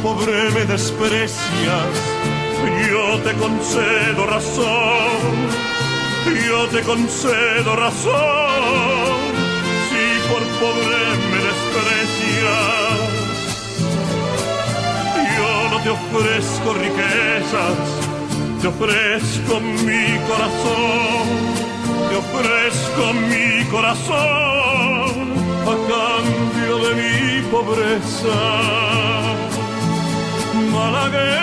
por 0.00 0.16
pobre 0.16 0.50
me 0.50 0.64
desprecias, 0.64 1.92
yo 2.88 3.20
te 3.22 3.32
concedo 3.34 4.26
razón, 4.26 5.48
yo 6.46 6.66
te 6.68 6.80
concedo 6.82 7.76
razón. 7.76 9.20
Si 9.88 10.04
por 10.30 10.42
pobre 10.60 11.02
me 11.30 11.38
desprecias, 11.48 12.98
yo 15.36 15.50
no 15.70 15.76
te 15.82 15.90
ofrezco 15.90 16.68
riquezas, 16.74 17.78
te 18.60 18.66
ofrezco 18.68 19.54
mi 19.60 20.06
corazón, 20.28 21.26
te 22.08 22.14
ofrezco 22.16 23.02
mi 23.28 23.46
corazón. 23.66 25.32
A 25.62 25.64
cambio 25.64 26.74
de 26.78 26.90
mi 26.96 27.42
pobreza. 27.50 28.40
Malagueña 30.72 31.42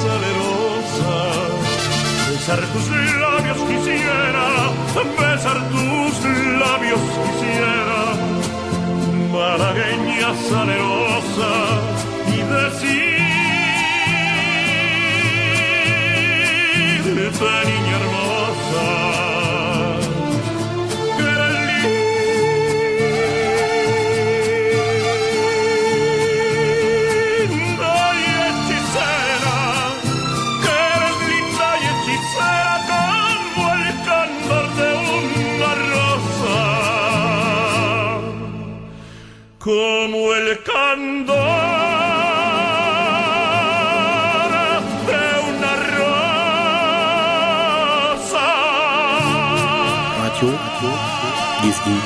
salerosa, 0.00 1.14
besar 2.30 2.62
tus 2.72 2.86
labios 3.20 3.60
quisiera, 3.68 4.46
besar 5.18 5.58
tus 5.70 6.14
labios 6.60 7.04
quisiera, 7.24 8.00
malagueña 9.32 10.30
salerosa, 10.48 11.52
y 12.28 12.38
decirte 12.54 13.14
niña 17.70 17.94
hermosa, 18.00 18.84
como 39.64 40.34
el 40.34 40.62
candor 40.62 41.34
de 45.06 45.22
una 45.48 45.72
rosa. 45.96 46.18
Radyo, 50.20 50.50
radyo, 50.52 50.92
gezgin, 51.62 51.98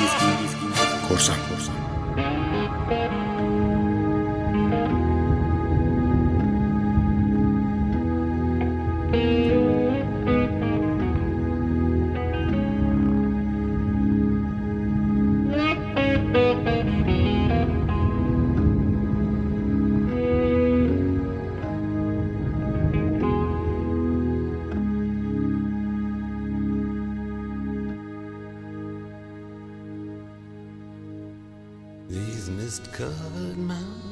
mist 32.49 32.91
covered 32.91 33.57
mountains 33.57 34.09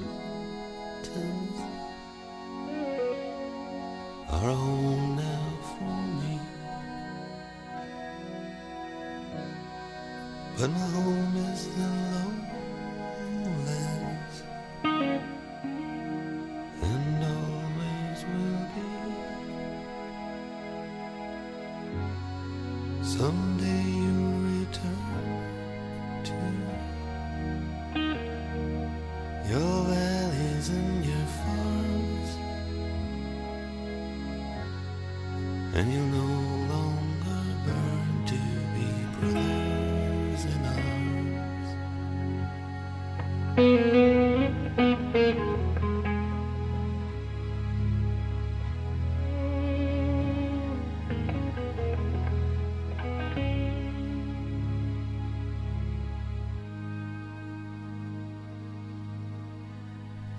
are 4.29 4.51
home. 4.53 4.76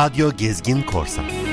Radyo 0.00 0.32
Gezgin 0.36 0.82
Korsan. 0.82 1.49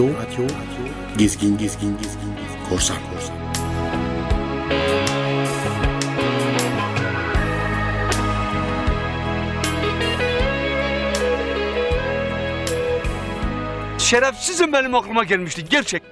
Radyo, 0.00 0.44
Radyo, 0.44 0.48
Gezgin, 1.18 1.58
Gezgin, 1.58 1.98
Gezgin, 1.98 2.34
Korsan, 2.68 2.96
Korsan. 3.10 3.36
Şerefsizim 13.98 14.72
benim 14.72 14.94
aklıma 14.94 15.24
gelmişti 15.24 15.64
gerçek. 15.70 16.02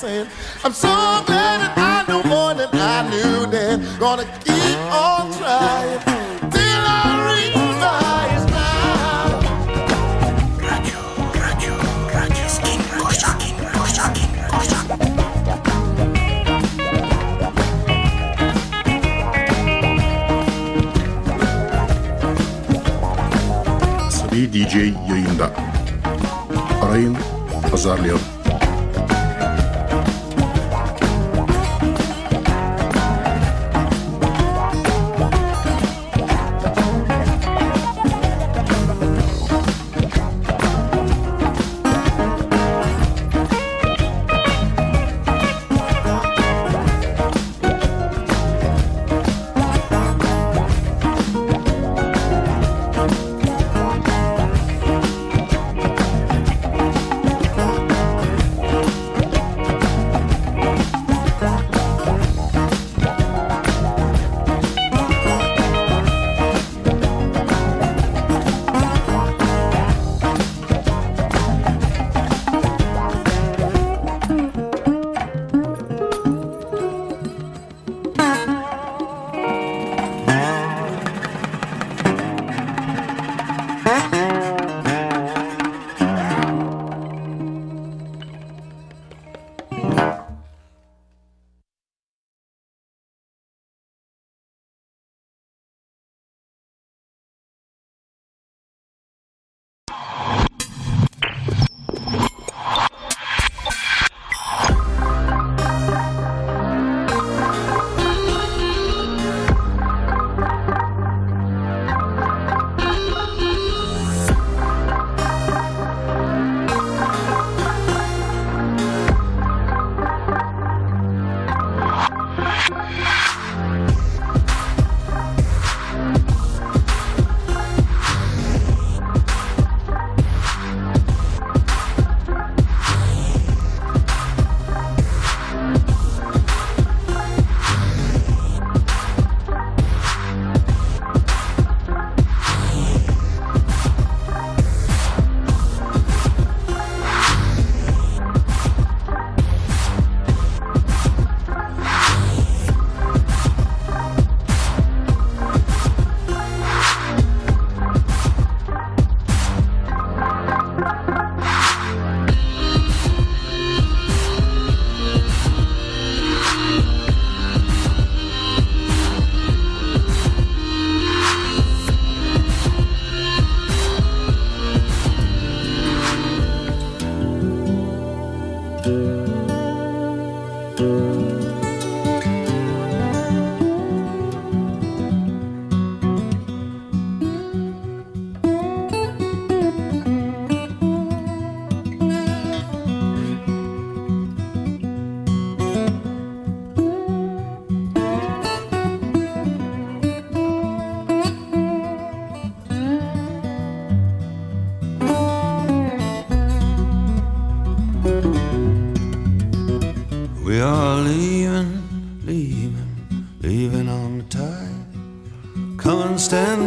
Saying, 0.00 0.26
I'm 0.64 0.72
so 0.72 0.88
glad 1.26 1.60
that 1.60 1.76
I 1.76 2.08
know 2.08 2.22
more 2.22 2.54
than 2.54 2.70
I 2.72 3.06
knew 3.10 3.44
then. 3.50 3.84
Gonna 3.98 4.24
keep 4.44 4.78
on 4.88 5.30
trying 5.36 6.00
till 6.50 6.84
I 6.88 7.52
my 7.84 8.30
smile. 8.46 9.40
Radio, 10.64 11.00
radio, 11.36 11.72
radio 12.16 12.50
DJ 24.30 24.94
yayında. 25.08 25.49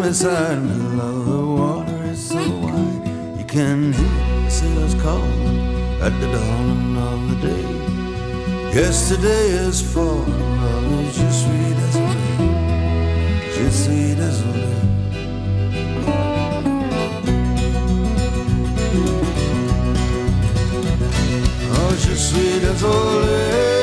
Beside 0.04 0.62
me, 0.62 0.76
love. 0.98 1.26
The 1.26 1.46
water 1.62 2.04
is 2.12 2.28
so 2.28 2.36
wide. 2.36 3.08
You 3.40 3.46
can 3.46 3.94
hear 3.94 4.44
the 4.44 4.50
sailors 4.50 4.96
calling 5.02 6.02
at 6.02 6.14
the 6.20 6.28
dawning 6.36 6.98
of 7.10 7.20
the 7.30 7.38
day. 7.48 7.68
Yesterday 8.82 9.46
is 9.68 9.82
falling, 9.94 10.44
love 10.62 10.92
is 11.06 11.16
just 11.16 11.46
sweet 11.46 11.78
lake, 11.84 12.12
just 13.56 13.86
sweet 13.86 14.20
as 14.20 14.42
a 14.42 14.52
lake. 14.64 14.72
Oh, 21.76 21.92
je 22.04 22.14
suis 22.26 22.60
désolé, 22.60 23.83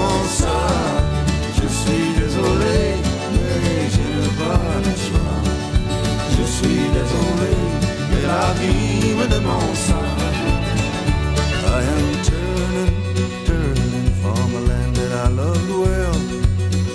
demande 0.00 0.26
ça. 0.26 0.58
Je 1.56 1.66
suis 1.68 2.08
désolé, 2.18 2.78
mais 3.32 3.90
je 3.94 4.04
n'ai 4.16 4.32
pas 4.40 4.72
le 4.86 4.94
choix. 5.06 5.38
Je 6.36 6.44
suis 6.56 6.84
désolé, 6.98 7.52
mais 8.10 8.22
la 8.26 8.46
vie 8.60 9.14
me 9.14 9.26
demande 9.26 9.74
ça. 9.74 10.00
I 11.66 11.82
am 11.96 12.08
turning, 12.28 12.94
turning 13.46 14.08
from 14.22 14.48
a 14.56 14.60
land 14.68 14.96
that 14.96 15.12
I 15.24 15.28
loved 15.40 15.70
well. 15.70 16.16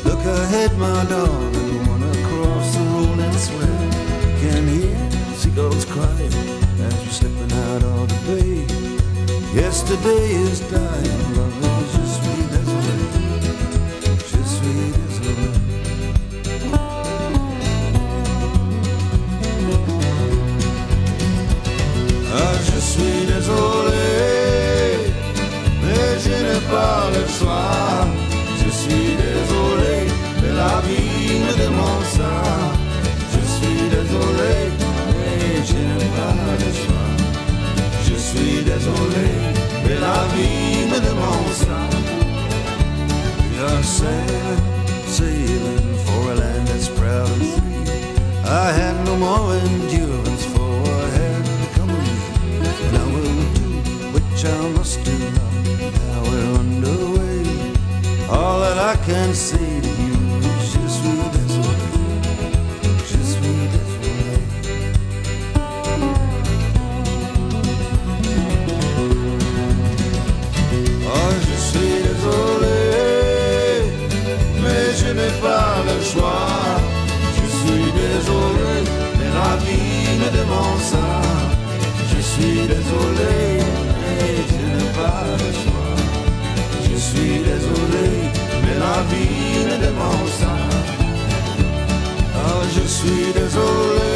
Look 0.05 0.23
ahead, 0.25 0.71
my 0.77 1.05
darling, 1.05 1.87
wanna 1.87 2.11
cross 2.27 2.67
the 2.75 2.81
rolling 2.91 3.37
swell. 3.45 3.85
Can 4.41 4.67
hear 4.67 4.97
seagulls 5.37 5.85
crying 5.85 6.35
as 6.87 6.95
we're 7.01 7.15
stepping 7.19 7.53
out 7.67 7.83
of 7.83 8.07
the 8.09 8.19
bay. 8.27 8.65
Yesterday 9.55 10.25
is 10.49 10.59
dying, 10.69 11.14
tollé, 38.85 39.29
mais 39.83 39.99
la 40.07 40.19
vie 40.33 40.85
me 40.91 40.99
demande 41.09 41.53
ça. 41.63 41.79
You're 43.55 43.83
sailing, 43.83 44.63
sailing 45.07 45.89
for 46.05 46.31
a 46.31 46.35
land 46.35 46.67
that's 46.67 46.89
proud 46.89 47.29
and 47.29 47.45
free. 47.55 47.85
I 48.45 48.71
had 48.79 48.95
no 49.05 49.15
more 49.17 49.55
endurance 49.63 50.45
for 50.53 50.75
a 51.01 51.07
head 51.17 51.45
coming, 51.77 52.11
and 52.85 52.95
I 53.03 53.05
will 53.13 53.39
do 53.59 53.69
what 54.13 54.23
I 54.45 54.69
must 54.77 55.03
do 55.03 55.17
now. 55.39 55.53
Now 55.99 56.19
we're 56.29 56.53
underway. 56.63 57.43
All 58.29 58.59
that 58.59 58.77
I 58.77 58.95
can 59.05 59.33
see. 59.33 59.84
Je 82.11 82.21
suis 82.21 82.67
désolé, 82.67 83.35
mais 84.01 84.29
je 84.49 84.61
n'ai 84.75 84.91
pas 84.99 85.23
le 85.41 85.49
choix. 85.61 85.95
Je 86.83 86.95
suis 86.97 87.39
désolé, 87.51 88.07
mais 88.63 88.75
la 88.79 88.97
vie 89.09 89.65
me 89.67 89.75
demande 89.85 90.29
ça. 90.39 90.55
Je 92.75 92.87
suis 92.87 93.33
désolé, 93.33 94.13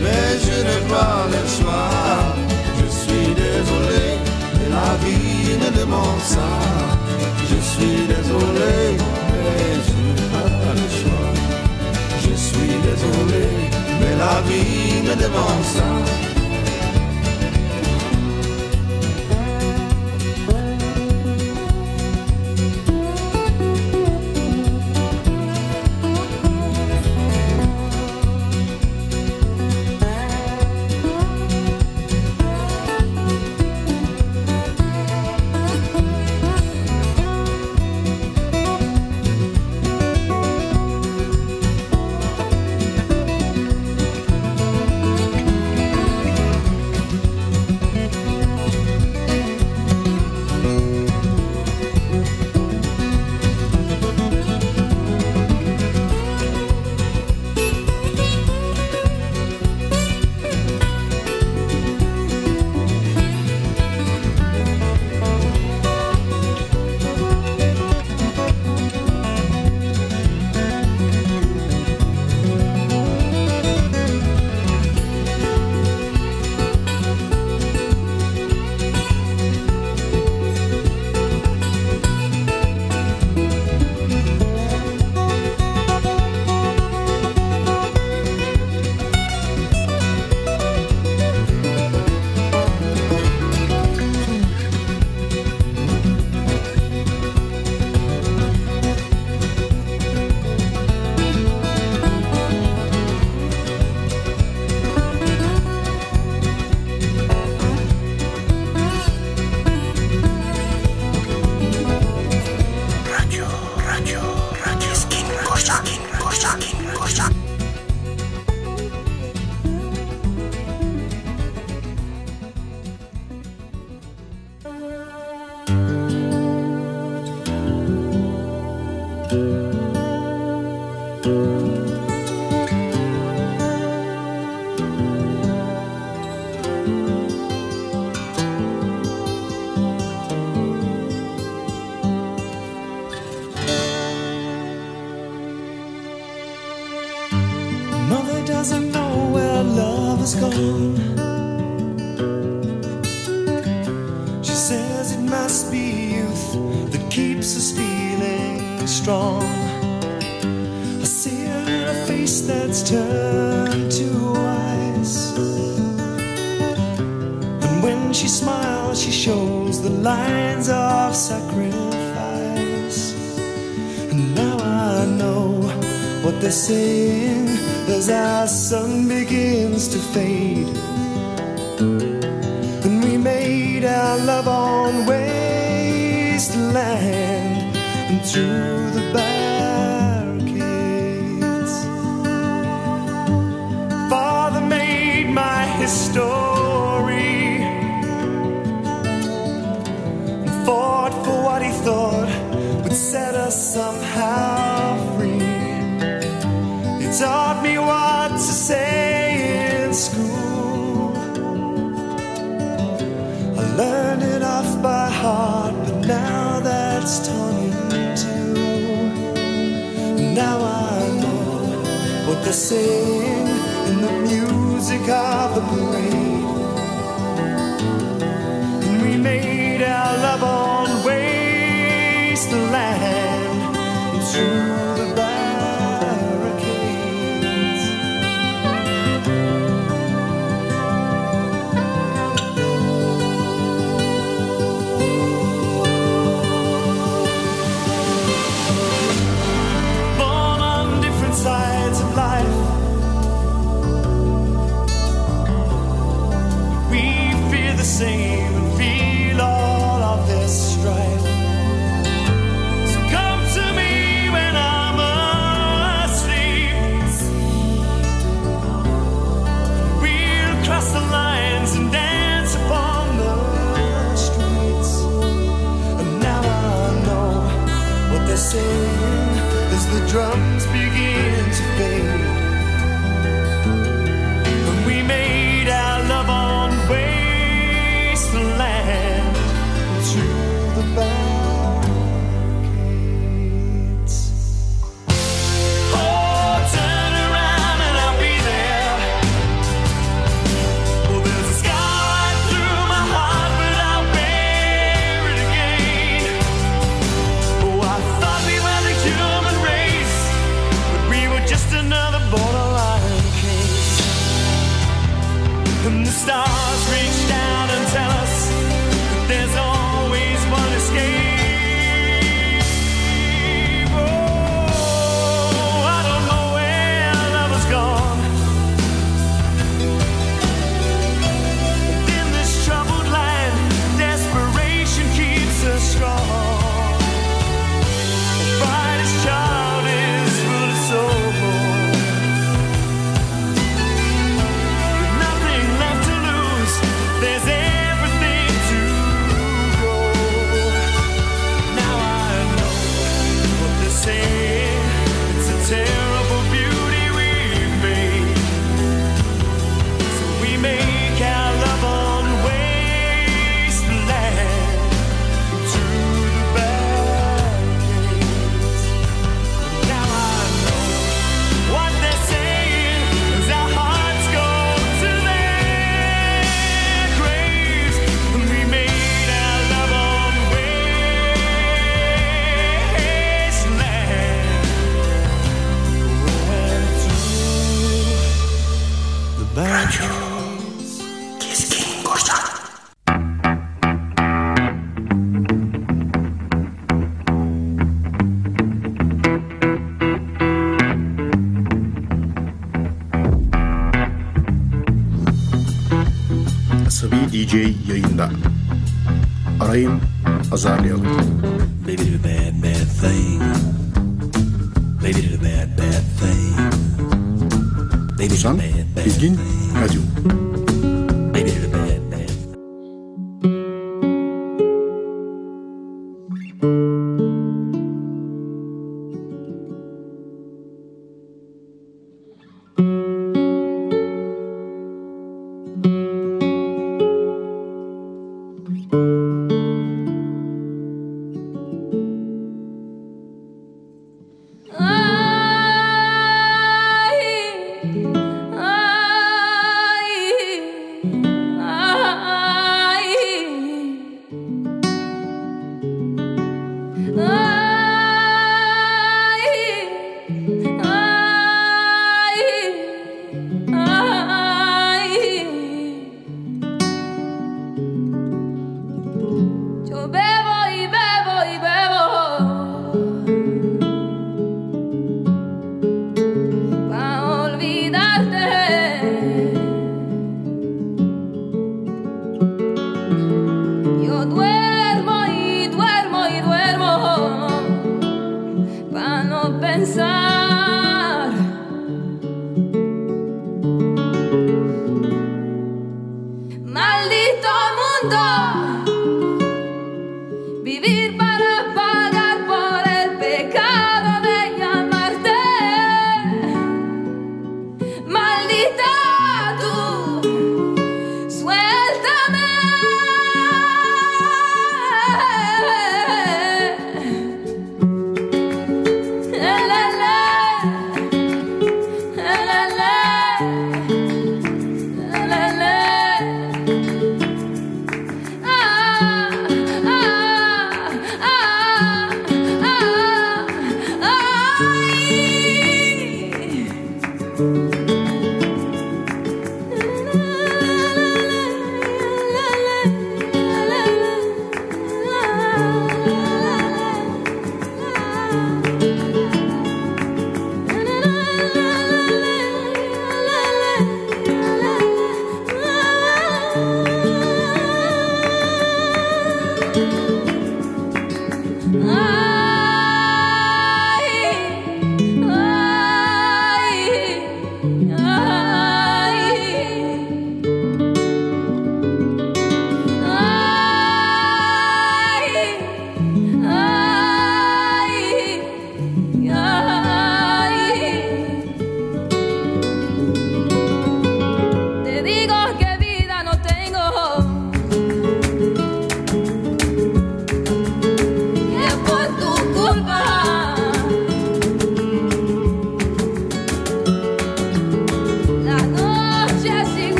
mais 0.00 0.26
je 0.44 0.56
n'ai 0.66 0.82
pas 0.88 1.26
le 1.34 1.42
choix. 1.56 1.90
Je 2.80 2.86
suis 3.00 3.28
désolé, 3.34 4.06
mais 4.54 4.68
la 4.78 4.90
vie 5.04 5.56
me 5.62 5.70
demande 5.78 6.22
ça. 6.22 6.48
Je 7.50 7.58
suis 7.72 8.06
désolé, 8.14 8.96
mais 9.32 9.66
je 9.86 9.96
n'ai 10.06 10.28
pas 10.32 10.72
le 10.74 10.86
choix. 10.98 11.35
Désolé, 12.86 13.48
mais 14.00 14.14
la 14.16 14.40
vie 14.42 15.02
me 15.02 15.14
demande 15.16 16.25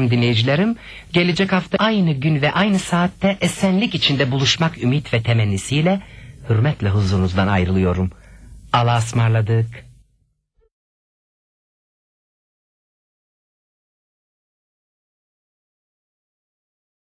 muhterem 0.00 0.10
dinleyicilerim, 0.10 0.76
gelecek 1.12 1.52
hafta 1.52 1.78
aynı 1.78 2.12
gün 2.12 2.42
ve 2.42 2.52
aynı 2.52 2.78
saatte 2.78 3.36
esenlik 3.40 3.94
içinde 3.94 4.30
buluşmak 4.30 4.82
ümit 4.82 5.12
ve 5.14 5.22
temennisiyle 5.22 6.00
hürmetle 6.48 6.88
huzurunuzdan 6.90 7.48
ayrılıyorum. 7.48 8.10
Allah'a 8.72 8.98
ısmarladık. 8.98 9.89